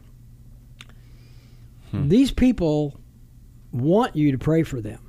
Hmm. 1.90 2.08
These 2.08 2.30
people 2.30 2.98
want 3.72 4.16
you 4.16 4.32
to 4.32 4.38
pray 4.38 4.62
for 4.62 4.80
them. 4.80 5.01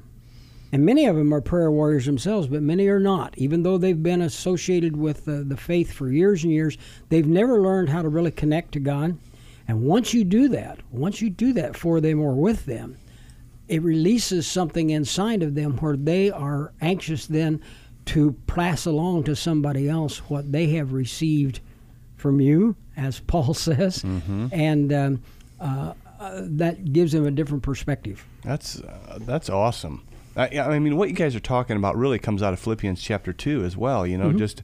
And 0.73 0.83
many 0.83 1.05
of 1.05 1.15
them 1.15 1.31
are 1.31 1.39
prayer 1.39 1.69
warriors 1.69 2.07
themselves, 2.07 2.47
but 2.47 2.63
many 2.63 2.87
are 2.87 2.99
not. 2.99 3.37
Even 3.37 3.61
though 3.61 3.77
they've 3.77 4.01
been 4.01 4.23
associated 4.23 4.97
with 4.97 5.23
the, 5.25 5.43
the 5.43 5.55
faith 5.55 5.93
for 5.93 6.09
years 6.09 6.43
and 6.43 6.51
years, 6.51 6.79
they've 7.09 7.27
never 7.27 7.61
learned 7.61 7.89
how 7.89 8.01
to 8.01 8.09
really 8.09 8.31
connect 8.31 8.71
to 8.71 8.79
God. 8.79 9.15
And 9.67 9.83
once 9.83 10.15
you 10.15 10.23
do 10.23 10.47
that, 10.47 10.79
once 10.89 11.21
you 11.21 11.29
do 11.29 11.53
that 11.53 11.77
for 11.77 12.01
them 12.01 12.19
or 12.19 12.33
with 12.33 12.65
them, 12.65 12.97
it 13.67 13.83
releases 13.83 14.47
something 14.47 14.89
inside 14.89 15.43
of 15.43 15.53
them 15.53 15.77
where 15.77 15.95
they 15.95 16.31
are 16.31 16.73
anxious 16.81 17.27
then 17.27 17.61
to 18.05 18.31
pass 18.47 18.87
along 18.87 19.25
to 19.25 19.35
somebody 19.35 19.87
else 19.87 20.17
what 20.27 20.51
they 20.51 20.69
have 20.69 20.91
received 20.91 21.59
from 22.17 22.41
you, 22.41 22.75
as 22.97 23.19
Paul 23.27 23.53
says, 23.53 24.03
and 24.51 24.91
um, 24.91 25.21
uh, 25.59 25.93
uh, 26.19 26.41
that 26.45 26.91
gives 26.91 27.11
them 27.11 27.27
a 27.27 27.31
different 27.31 27.61
perspective. 27.61 28.25
That's 28.43 28.81
uh, 28.81 29.19
that's 29.21 29.51
awesome. 29.51 30.03
I, 30.35 30.47
I 30.59 30.79
mean, 30.79 30.97
what 30.97 31.09
you 31.09 31.15
guys 31.15 31.35
are 31.35 31.39
talking 31.39 31.77
about 31.77 31.95
really 31.95 32.19
comes 32.19 32.41
out 32.41 32.53
of 32.53 32.59
Philippians 32.59 33.01
chapter 33.01 33.33
two 33.33 33.63
as 33.63 33.77
well. 33.77 34.05
You 34.07 34.17
know, 34.17 34.33
just 34.33 34.61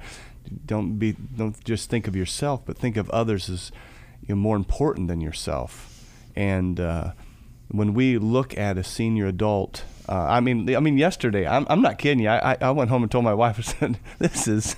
don't 0.65 0.97
be 0.97 1.11
don't 1.13 1.63
just 1.63 1.89
think 1.89 2.07
of 2.07 2.15
yourself, 2.15 2.61
but 2.65 2.77
think 2.77 2.97
of 2.97 3.09
others 3.11 3.49
as 3.49 3.71
you 4.27 4.35
know, 4.35 4.41
more 4.41 4.55
important 4.55 5.07
than 5.07 5.21
yourself. 5.21 6.03
And 6.35 6.79
uh, 6.79 7.11
when 7.69 7.93
we 7.93 8.17
look 8.17 8.57
at 8.57 8.77
a 8.77 8.83
senior 8.83 9.27
adult, 9.27 9.83
uh, 10.07 10.13
I 10.27 10.39
mean, 10.39 10.75
I 10.75 10.79
mean, 10.79 10.97
yesterday, 10.97 11.45
I'm, 11.45 11.67
I'm 11.69 11.81
not 11.81 11.99
kidding 11.99 12.19
you. 12.23 12.29
I, 12.29 12.53
I, 12.53 12.57
I 12.61 12.71
went 12.71 12.89
home 12.89 13.03
and 13.03 13.11
told 13.11 13.23
my 13.25 13.33
wife, 13.33 13.59
I 13.59 13.61
said, 13.61 13.99
"This 14.17 14.47
is, 14.47 14.75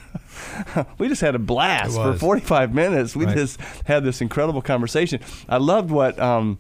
we 0.98 1.08
just 1.08 1.22
had 1.22 1.36
a 1.36 1.40
blast 1.40 1.96
for 1.96 2.14
45 2.18 2.74
minutes. 2.74 3.16
We 3.16 3.26
Right. 3.26 3.38
just 3.38 3.60
had 3.86 4.04
this 4.04 4.20
incredible 4.22 4.62
conversation. 4.62 5.22
I 5.48 5.58
loved 5.58 5.90
what." 5.90 6.20
Um, 6.20 6.58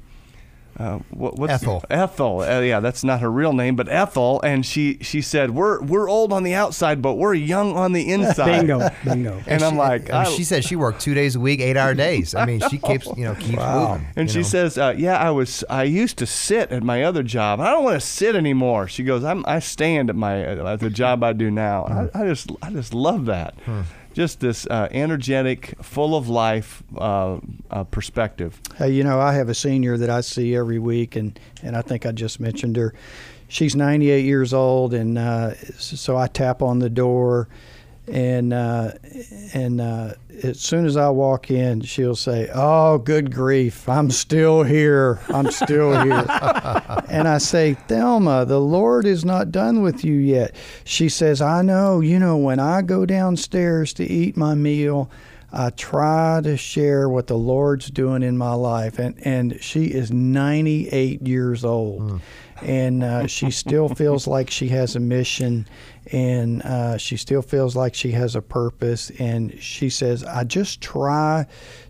uh, 0.77 0.99
what, 1.09 1.37
what's 1.37 1.53
Ethel. 1.53 1.83
Ethel, 1.89 2.41
uh, 2.41 2.59
yeah, 2.61 2.79
that's 2.79 3.03
not 3.03 3.19
her 3.19 3.29
real 3.31 3.53
name, 3.53 3.75
but 3.75 3.87
Ethel, 3.89 4.41
and 4.41 4.65
she 4.65 4.97
she 5.01 5.21
said, 5.21 5.51
"We're 5.51 5.81
we're 5.81 6.09
old 6.09 6.31
on 6.33 6.43
the 6.43 6.53
outside, 6.53 7.01
but 7.01 7.15
we're 7.15 7.33
young 7.33 7.75
on 7.75 7.91
the 7.91 8.11
inside." 8.11 8.45
Bingo, 8.67 8.89
bingo. 9.03 9.41
And 9.47 9.63
I'm 9.63 9.73
she- 9.73 9.77
like, 9.77 10.11
I 10.11 10.23
mean, 10.25 10.37
she 10.37 10.43
said 10.43 10.63
she 10.63 10.75
worked 10.75 11.01
two 11.01 11.13
days 11.13 11.35
a 11.35 11.39
week, 11.39 11.59
eight 11.59 11.77
hour 11.77 11.93
days. 11.93 12.33
I 12.33 12.45
mean, 12.45 12.61
she 12.69 12.77
keeps, 12.77 13.05
you 13.17 13.25
know, 13.25 13.35
keeps 13.35 13.57
moving. 13.63 14.07
And 14.15 14.29
she 14.31 14.39
know. 14.39 14.43
says, 14.43 14.77
uh, 14.77 14.93
"Yeah, 14.97 15.17
I 15.17 15.31
was. 15.31 15.63
I 15.69 15.83
used 15.83 16.17
to 16.19 16.25
sit 16.25 16.71
at 16.71 16.83
my 16.83 17.03
other 17.03 17.23
job. 17.23 17.59
I 17.59 17.69
don't 17.71 17.83
want 17.83 17.99
to 17.99 18.05
sit 18.05 18.35
anymore." 18.35 18.87
She 18.87 19.03
goes, 19.03 19.23
"I'm. 19.23 19.43
I 19.47 19.59
stand 19.59 20.09
at 20.09 20.15
my 20.15 20.41
at 20.41 20.79
the 20.79 20.89
job 20.89 21.23
I 21.23 21.33
do 21.33 21.51
now." 21.51 22.09
I, 22.13 22.21
I 22.21 22.25
just 22.27 22.49
I 22.61 22.71
just 22.71 22.93
love 22.93 23.25
that. 23.25 23.53
Just 24.13 24.41
this 24.41 24.67
uh, 24.67 24.89
energetic, 24.91 25.75
full 25.81 26.15
of 26.15 26.27
life 26.27 26.83
uh, 26.97 27.37
uh, 27.69 27.83
perspective. 27.85 28.59
Hey, 28.75 28.91
you 28.91 29.03
know, 29.03 29.19
I 29.19 29.33
have 29.33 29.47
a 29.47 29.53
senior 29.53 29.97
that 29.97 30.09
I 30.09 30.21
see 30.21 30.55
every 30.55 30.79
week, 30.79 31.15
and, 31.15 31.39
and 31.63 31.77
I 31.77 31.81
think 31.81 32.05
I 32.05 32.11
just 32.11 32.39
mentioned 32.39 32.75
her. 32.75 32.93
She's 33.47 33.75
98 33.75 34.25
years 34.25 34.53
old, 34.53 34.93
and 34.93 35.17
uh, 35.17 35.55
so 35.77 36.17
I 36.17 36.27
tap 36.27 36.61
on 36.61 36.79
the 36.79 36.89
door, 36.89 37.47
and 38.11 38.53
uh, 38.53 38.91
and 39.53 39.79
uh, 39.79 40.13
as 40.43 40.59
soon 40.59 40.85
as 40.85 40.97
I 40.97 41.09
walk 41.09 41.49
in, 41.49 41.81
she'll 41.81 42.15
say, 42.15 42.49
"Oh, 42.53 42.97
good 42.97 43.33
grief, 43.33 43.87
I'm 43.87 44.11
still 44.11 44.63
here. 44.63 45.19
I'm 45.29 45.49
still 45.51 45.91
here." 46.03 46.25
and 47.09 47.27
I 47.27 47.37
say, 47.37 47.73
"Thelma, 47.73 48.45
the 48.45 48.59
Lord 48.59 49.05
is 49.05 49.23
not 49.23 49.51
done 49.51 49.81
with 49.81 50.03
you 50.03 50.15
yet." 50.15 50.55
She 50.83 51.09
says, 51.09 51.41
"I 51.41 51.61
know. 51.61 52.01
You 52.01 52.19
know, 52.19 52.37
when 52.37 52.59
I 52.59 52.81
go 52.81 53.05
downstairs 53.05 53.93
to 53.93 54.05
eat 54.05 54.35
my 54.35 54.55
meal." 54.55 55.09
I 55.53 55.69
try 55.71 56.39
to 56.43 56.55
share 56.55 57.09
what 57.09 57.27
the 57.27 57.37
Lord's 57.37 57.91
doing 57.91 58.23
in 58.23 58.37
my 58.37 58.53
life, 58.53 58.99
and 58.99 59.15
and 59.25 59.61
she 59.61 59.85
is 59.85 60.11
98 60.11 61.27
years 61.27 61.65
old, 61.65 62.21
and 62.61 63.03
uh, 63.03 63.27
she 63.27 63.51
still 63.51 63.89
feels 63.95 64.27
like 64.27 64.49
she 64.49 64.69
has 64.69 64.95
a 64.95 64.99
mission, 64.99 65.67
and 66.11 66.61
uh, 66.61 66.97
she 66.97 67.17
still 67.17 67.41
feels 67.41 67.75
like 67.75 67.93
she 67.95 68.11
has 68.11 68.35
a 68.35 68.41
purpose, 68.41 69.11
and 69.19 69.61
she 69.61 69.89
says, 69.89 70.23
I 70.23 70.45
just 70.45 70.79
try 70.79 71.47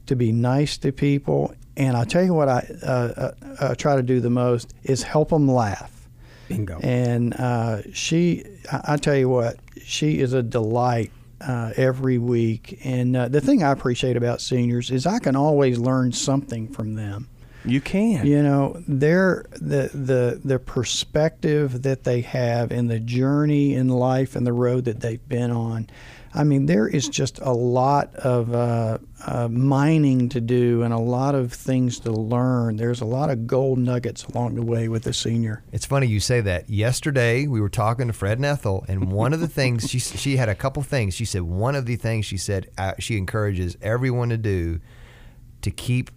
to 0.07 0.15
be 0.15 0.31
nice 0.31 0.77
to 0.79 0.91
people, 0.91 1.53
and 1.77 1.95
I 1.95 2.05
tell 2.05 2.23
you 2.23 2.33
what 2.33 2.49
I 2.49 2.67
uh, 2.83 2.85
uh, 2.85 3.31
uh, 3.59 3.75
try 3.75 3.95
to 3.95 4.03
do 4.03 4.19
the 4.19 4.31
most 4.31 4.73
is 4.83 5.03
help 5.03 5.29
them 5.29 5.47
laugh. 5.47 6.09
Bingo. 6.47 6.79
And 6.79 7.33
uh, 7.35 7.83
she, 7.93 8.43
I, 8.71 8.93
I 8.93 8.97
tell 8.97 9.15
you 9.15 9.29
what, 9.29 9.57
she 9.83 10.19
is 10.19 10.33
a 10.33 10.43
delight 10.43 11.11
uh, 11.41 11.73
every 11.75 12.17
week. 12.17 12.79
And 12.83 13.15
uh, 13.15 13.27
the 13.27 13.41
thing 13.41 13.63
I 13.63 13.71
appreciate 13.71 14.17
about 14.17 14.41
seniors 14.41 14.91
is 14.91 15.05
I 15.05 15.19
can 15.19 15.35
always 15.35 15.79
learn 15.79 16.11
something 16.11 16.67
from 16.67 16.95
them. 16.95 17.27
You 17.63 17.79
can. 17.79 18.25
You 18.25 18.41
know, 18.41 18.81
their 18.87 19.45
the 19.51 19.91
the 19.93 20.41
the 20.43 20.57
perspective 20.57 21.83
that 21.83 22.03
they 22.03 22.21
have 22.21 22.71
and 22.71 22.89
the 22.89 22.99
journey 22.99 23.75
in 23.75 23.87
life 23.89 24.35
and 24.35 24.47
the 24.47 24.53
road 24.53 24.85
that 24.85 25.01
they've 25.01 25.27
been 25.29 25.51
on. 25.51 25.87
I 26.33 26.43
mean, 26.43 26.65
there 26.65 26.87
is 26.87 27.09
just 27.09 27.39
a 27.39 27.51
lot 27.51 28.15
of 28.15 28.53
uh, 28.53 28.99
uh, 29.25 29.47
mining 29.49 30.29
to 30.29 30.39
do 30.39 30.81
and 30.81 30.93
a 30.93 30.99
lot 30.99 31.35
of 31.35 31.51
things 31.51 31.99
to 32.01 32.11
learn. 32.11 32.77
There's 32.77 33.01
a 33.01 33.05
lot 33.05 33.29
of 33.29 33.47
gold 33.47 33.79
nuggets 33.79 34.23
along 34.25 34.55
the 34.55 34.61
way 34.61 34.87
with 34.87 35.05
a 35.07 35.13
senior. 35.13 35.63
It's 35.71 35.85
funny 35.85 36.07
you 36.07 36.19
say 36.19 36.39
that. 36.41 36.69
Yesterday 36.69 37.47
we 37.47 37.59
were 37.59 37.69
talking 37.69 38.07
to 38.07 38.13
Fred 38.13 38.37
and 38.37 38.45
Ethel, 38.45 38.85
and 38.87 39.11
one 39.11 39.33
of 39.33 39.39
the 39.41 39.47
things 39.47 39.89
she 39.89 39.99
she 39.99 40.37
had 40.37 40.47
a 40.47 40.55
couple 40.55 40.81
things. 40.83 41.13
She 41.13 41.25
said 41.25 41.41
one 41.41 41.75
of 41.75 41.85
the 41.85 41.97
things 41.97 42.25
she 42.25 42.37
said 42.37 42.69
uh, 42.77 42.93
she 42.99 43.17
encourages 43.17 43.77
everyone 43.81 44.29
to 44.29 44.37
do 44.37 44.79
to 45.63 45.71
keep 45.71 46.11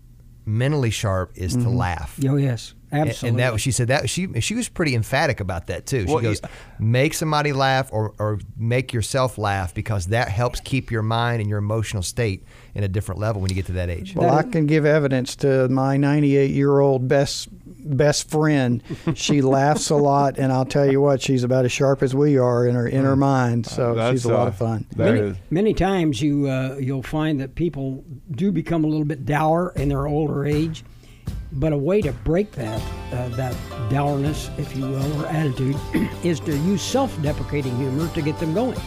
mentally 0.46 0.90
sharp 0.90 1.32
is 1.34 1.54
to 1.56 1.68
laugh. 1.68 2.18
Oh 2.28 2.36
yes, 2.36 2.74
absolutely. 2.94 3.28
And 3.28 3.38
that 3.54 3.60
she 3.60 3.70
said 3.70 3.88
that 3.88 4.08
she 4.08 4.40
she 4.40 4.54
was 4.54 4.68
pretty 4.68 4.94
emphatic 4.94 5.40
about 5.40 5.66
that 5.68 5.86
too. 5.86 6.06
She 6.06 6.12
Well, 6.12 6.22
goes, 6.22 6.40
yeah. 6.42 6.48
make 6.78 7.14
somebody 7.14 7.52
laugh 7.52 7.88
or, 7.92 8.14
or 8.18 8.38
make 8.56 8.92
yourself 8.92 9.38
laugh 9.38 9.74
because 9.74 10.06
that 10.06 10.28
helps 10.28 10.60
keep 10.60 10.90
your 10.90 11.02
mind 11.02 11.40
and 11.40 11.48
your 11.48 11.58
emotional 11.58 12.02
state 12.02 12.44
in 12.74 12.82
a 12.84 12.88
different 12.88 13.20
level 13.20 13.40
when 13.40 13.50
you 13.50 13.54
get 13.54 13.66
to 13.66 13.72
that 13.72 13.88
age. 13.90 14.14
Well, 14.14 14.34
I 14.34 14.42
can 14.42 14.66
give 14.66 14.84
evidence 14.84 15.36
to 15.36 15.68
my 15.68 15.96
98 15.96 16.50
year 16.50 16.80
old 16.80 17.06
best 17.08 17.48
best 17.86 18.30
friend. 18.30 18.82
She 19.14 19.42
laughs 19.58 19.90
a 19.90 19.96
lot, 19.96 20.38
and 20.38 20.52
I'll 20.52 20.64
tell 20.64 20.90
you 20.90 21.00
what, 21.00 21.20
she's 21.20 21.44
about 21.44 21.64
as 21.66 21.72
sharp 21.72 22.02
as 22.02 22.14
we 22.14 22.38
are 22.38 22.66
in 22.66 22.74
her 22.74 22.86
in 22.88 23.04
her 23.04 23.16
mind. 23.16 23.66
So 23.66 23.94
That's, 23.94 24.12
she's 24.12 24.24
a 24.24 24.32
lot 24.32 24.46
uh, 24.46 24.48
of 24.48 24.56
fun. 24.56 24.86
that 24.96 25.12
many, 25.14 25.36
many 25.50 25.74
times 25.74 26.20
you 26.22 26.48
uh, 26.48 26.76
you'll 26.80 27.02
find 27.02 27.40
that 27.40 27.54
people 27.54 28.04
do 28.30 28.50
become 28.52 28.84
a 28.84 28.86
little 28.86 29.04
bit 29.04 29.24
dour 29.26 29.72
in 29.76 29.88
their 29.90 30.06
older 30.06 30.44
age, 30.46 30.82
but 31.54 31.72
a 31.72 31.76
way 31.76 32.00
to 32.02 32.12
break 32.12 32.52
that 32.52 32.82
uh, 33.12 33.28
that 33.30 33.54
dourness, 33.90 34.50
if 34.58 34.74
you 34.76 34.86
will, 34.86 35.22
or 35.22 35.26
attitude, 35.26 35.76
is 36.22 36.40
to 36.40 36.56
use 36.56 36.82
self-deprecating 36.82 37.76
humor 37.76 38.08
to 38.14 38.22
get 38.22 38.38
them 38.38 38.54
going. 38.54 38.78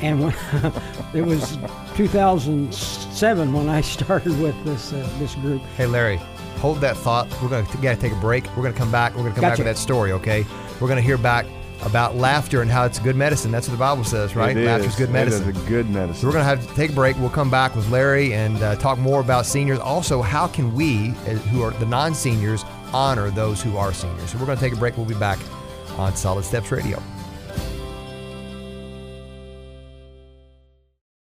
And 0.00 0.20
when 0.20 0.34
it 1.14 1.24
was 1.24 1.58
2007 1.96 3.52
when 3.52 3.68
I 3.68 3.80
started 3.96 4.38
with 4.40 4.62
this 4.64 4.92
uh, 4.92 5.08
this 5.18 5.34
group. 5.36 5.62
Hey, 5.76 5.86
Larry, 5.86 6.16
hold 6.56 6.80
that 6.80 6.96
thought. 6.96 7.28
We're 7.42 7.48
going 7.48 7.66
to 7.66 7.76
gotta 7.78 8.00
take 8.00 8.12
a 8.12 8.20
break. 8.20 8.44
We're 8.56 8.62
going 8.62 8.72
to 8.72 8.78
come 8.78 8.92
back. 8.92 9.14
We're 9.14 9.22
going 9.22 9.34
to 9.34 9.40
come 9.40 9.42
back 9.42 9.52
Gotcha. 9.52 9.64
with 9.64 9.76
that 9.76 9.80
story, 9.80 10.12
okay? 10.12 10.44
We're 10.80 10.88
going 10.88 10.96
to 10.96 11.02
hear 11.02 11.18
back 11.18 11.46
about 11.82 12.16
laughter 12.16 12.62
and 12.62 12.70
how 12.70 12.84
it's 12.84 12.98
good 12.98 13.16
medicine. 13.16 13.50
That's 13.50 13.68
what 13.68 13.72
the 13.72 13.78
Bible 13.78 14.04
says, 14.04 14.34
right? 14.34 14.56
It 14.56 14.64
Laughter's 14.66 14.88
is. 14.88 14.96
good 14.96 15.10
medicine. 15.10 15.48
It 15.48 15.56
is 15.56 15.62
a 15.64 15.68
good 15.68 15.90
medicine. 15.90 16.20
So 16.20 16.26
we're 16.26 16.32
going 16.32 16.44
to 16.44 16.48
have 16.48 16.66
to 16.66 16.74
take 16.74 16.90
a 16.90 16.94
break. 16.94 17.18
We'll 17.18 17.30
come 17.30 17.50
back 17.50 17.74
with 17.74 17.88
Larry 17.90 18.32
and 18.32 18.62
uh, 18.62 18.76
talk 18.76 18.98
more 18.98 19.20
about 19.20 19.44
seniors. 19.44 19.78
Also, 19.78 20.22
how 20.22 20.46
can 20.46 20.74
we, 20.74 21.10
uh, 21.10 21.34
who 21.50 21.62
are 21.62 21.72
the 21.72 21.86
non-seniors, 21.86 22.64
honor 22.92 23.30
those 23.30 23.62
who 23.62 23.76
are 23.76 23.92
seniors? 23.92 24.30
So 24.30 24.38
we're 24.38 24.46
going 24.46 24.58
to 24.58 24.64
take 24.64 24.72
a 24.72 24.76
break. 24.76 24.96
We'll 24.96 25.06
be 25.06 25.14
back 25.14 25.38
on 25.98 26.16
Solid 26.16 26.44
Steps 26.44 26.70
Radio. 26.70 27.02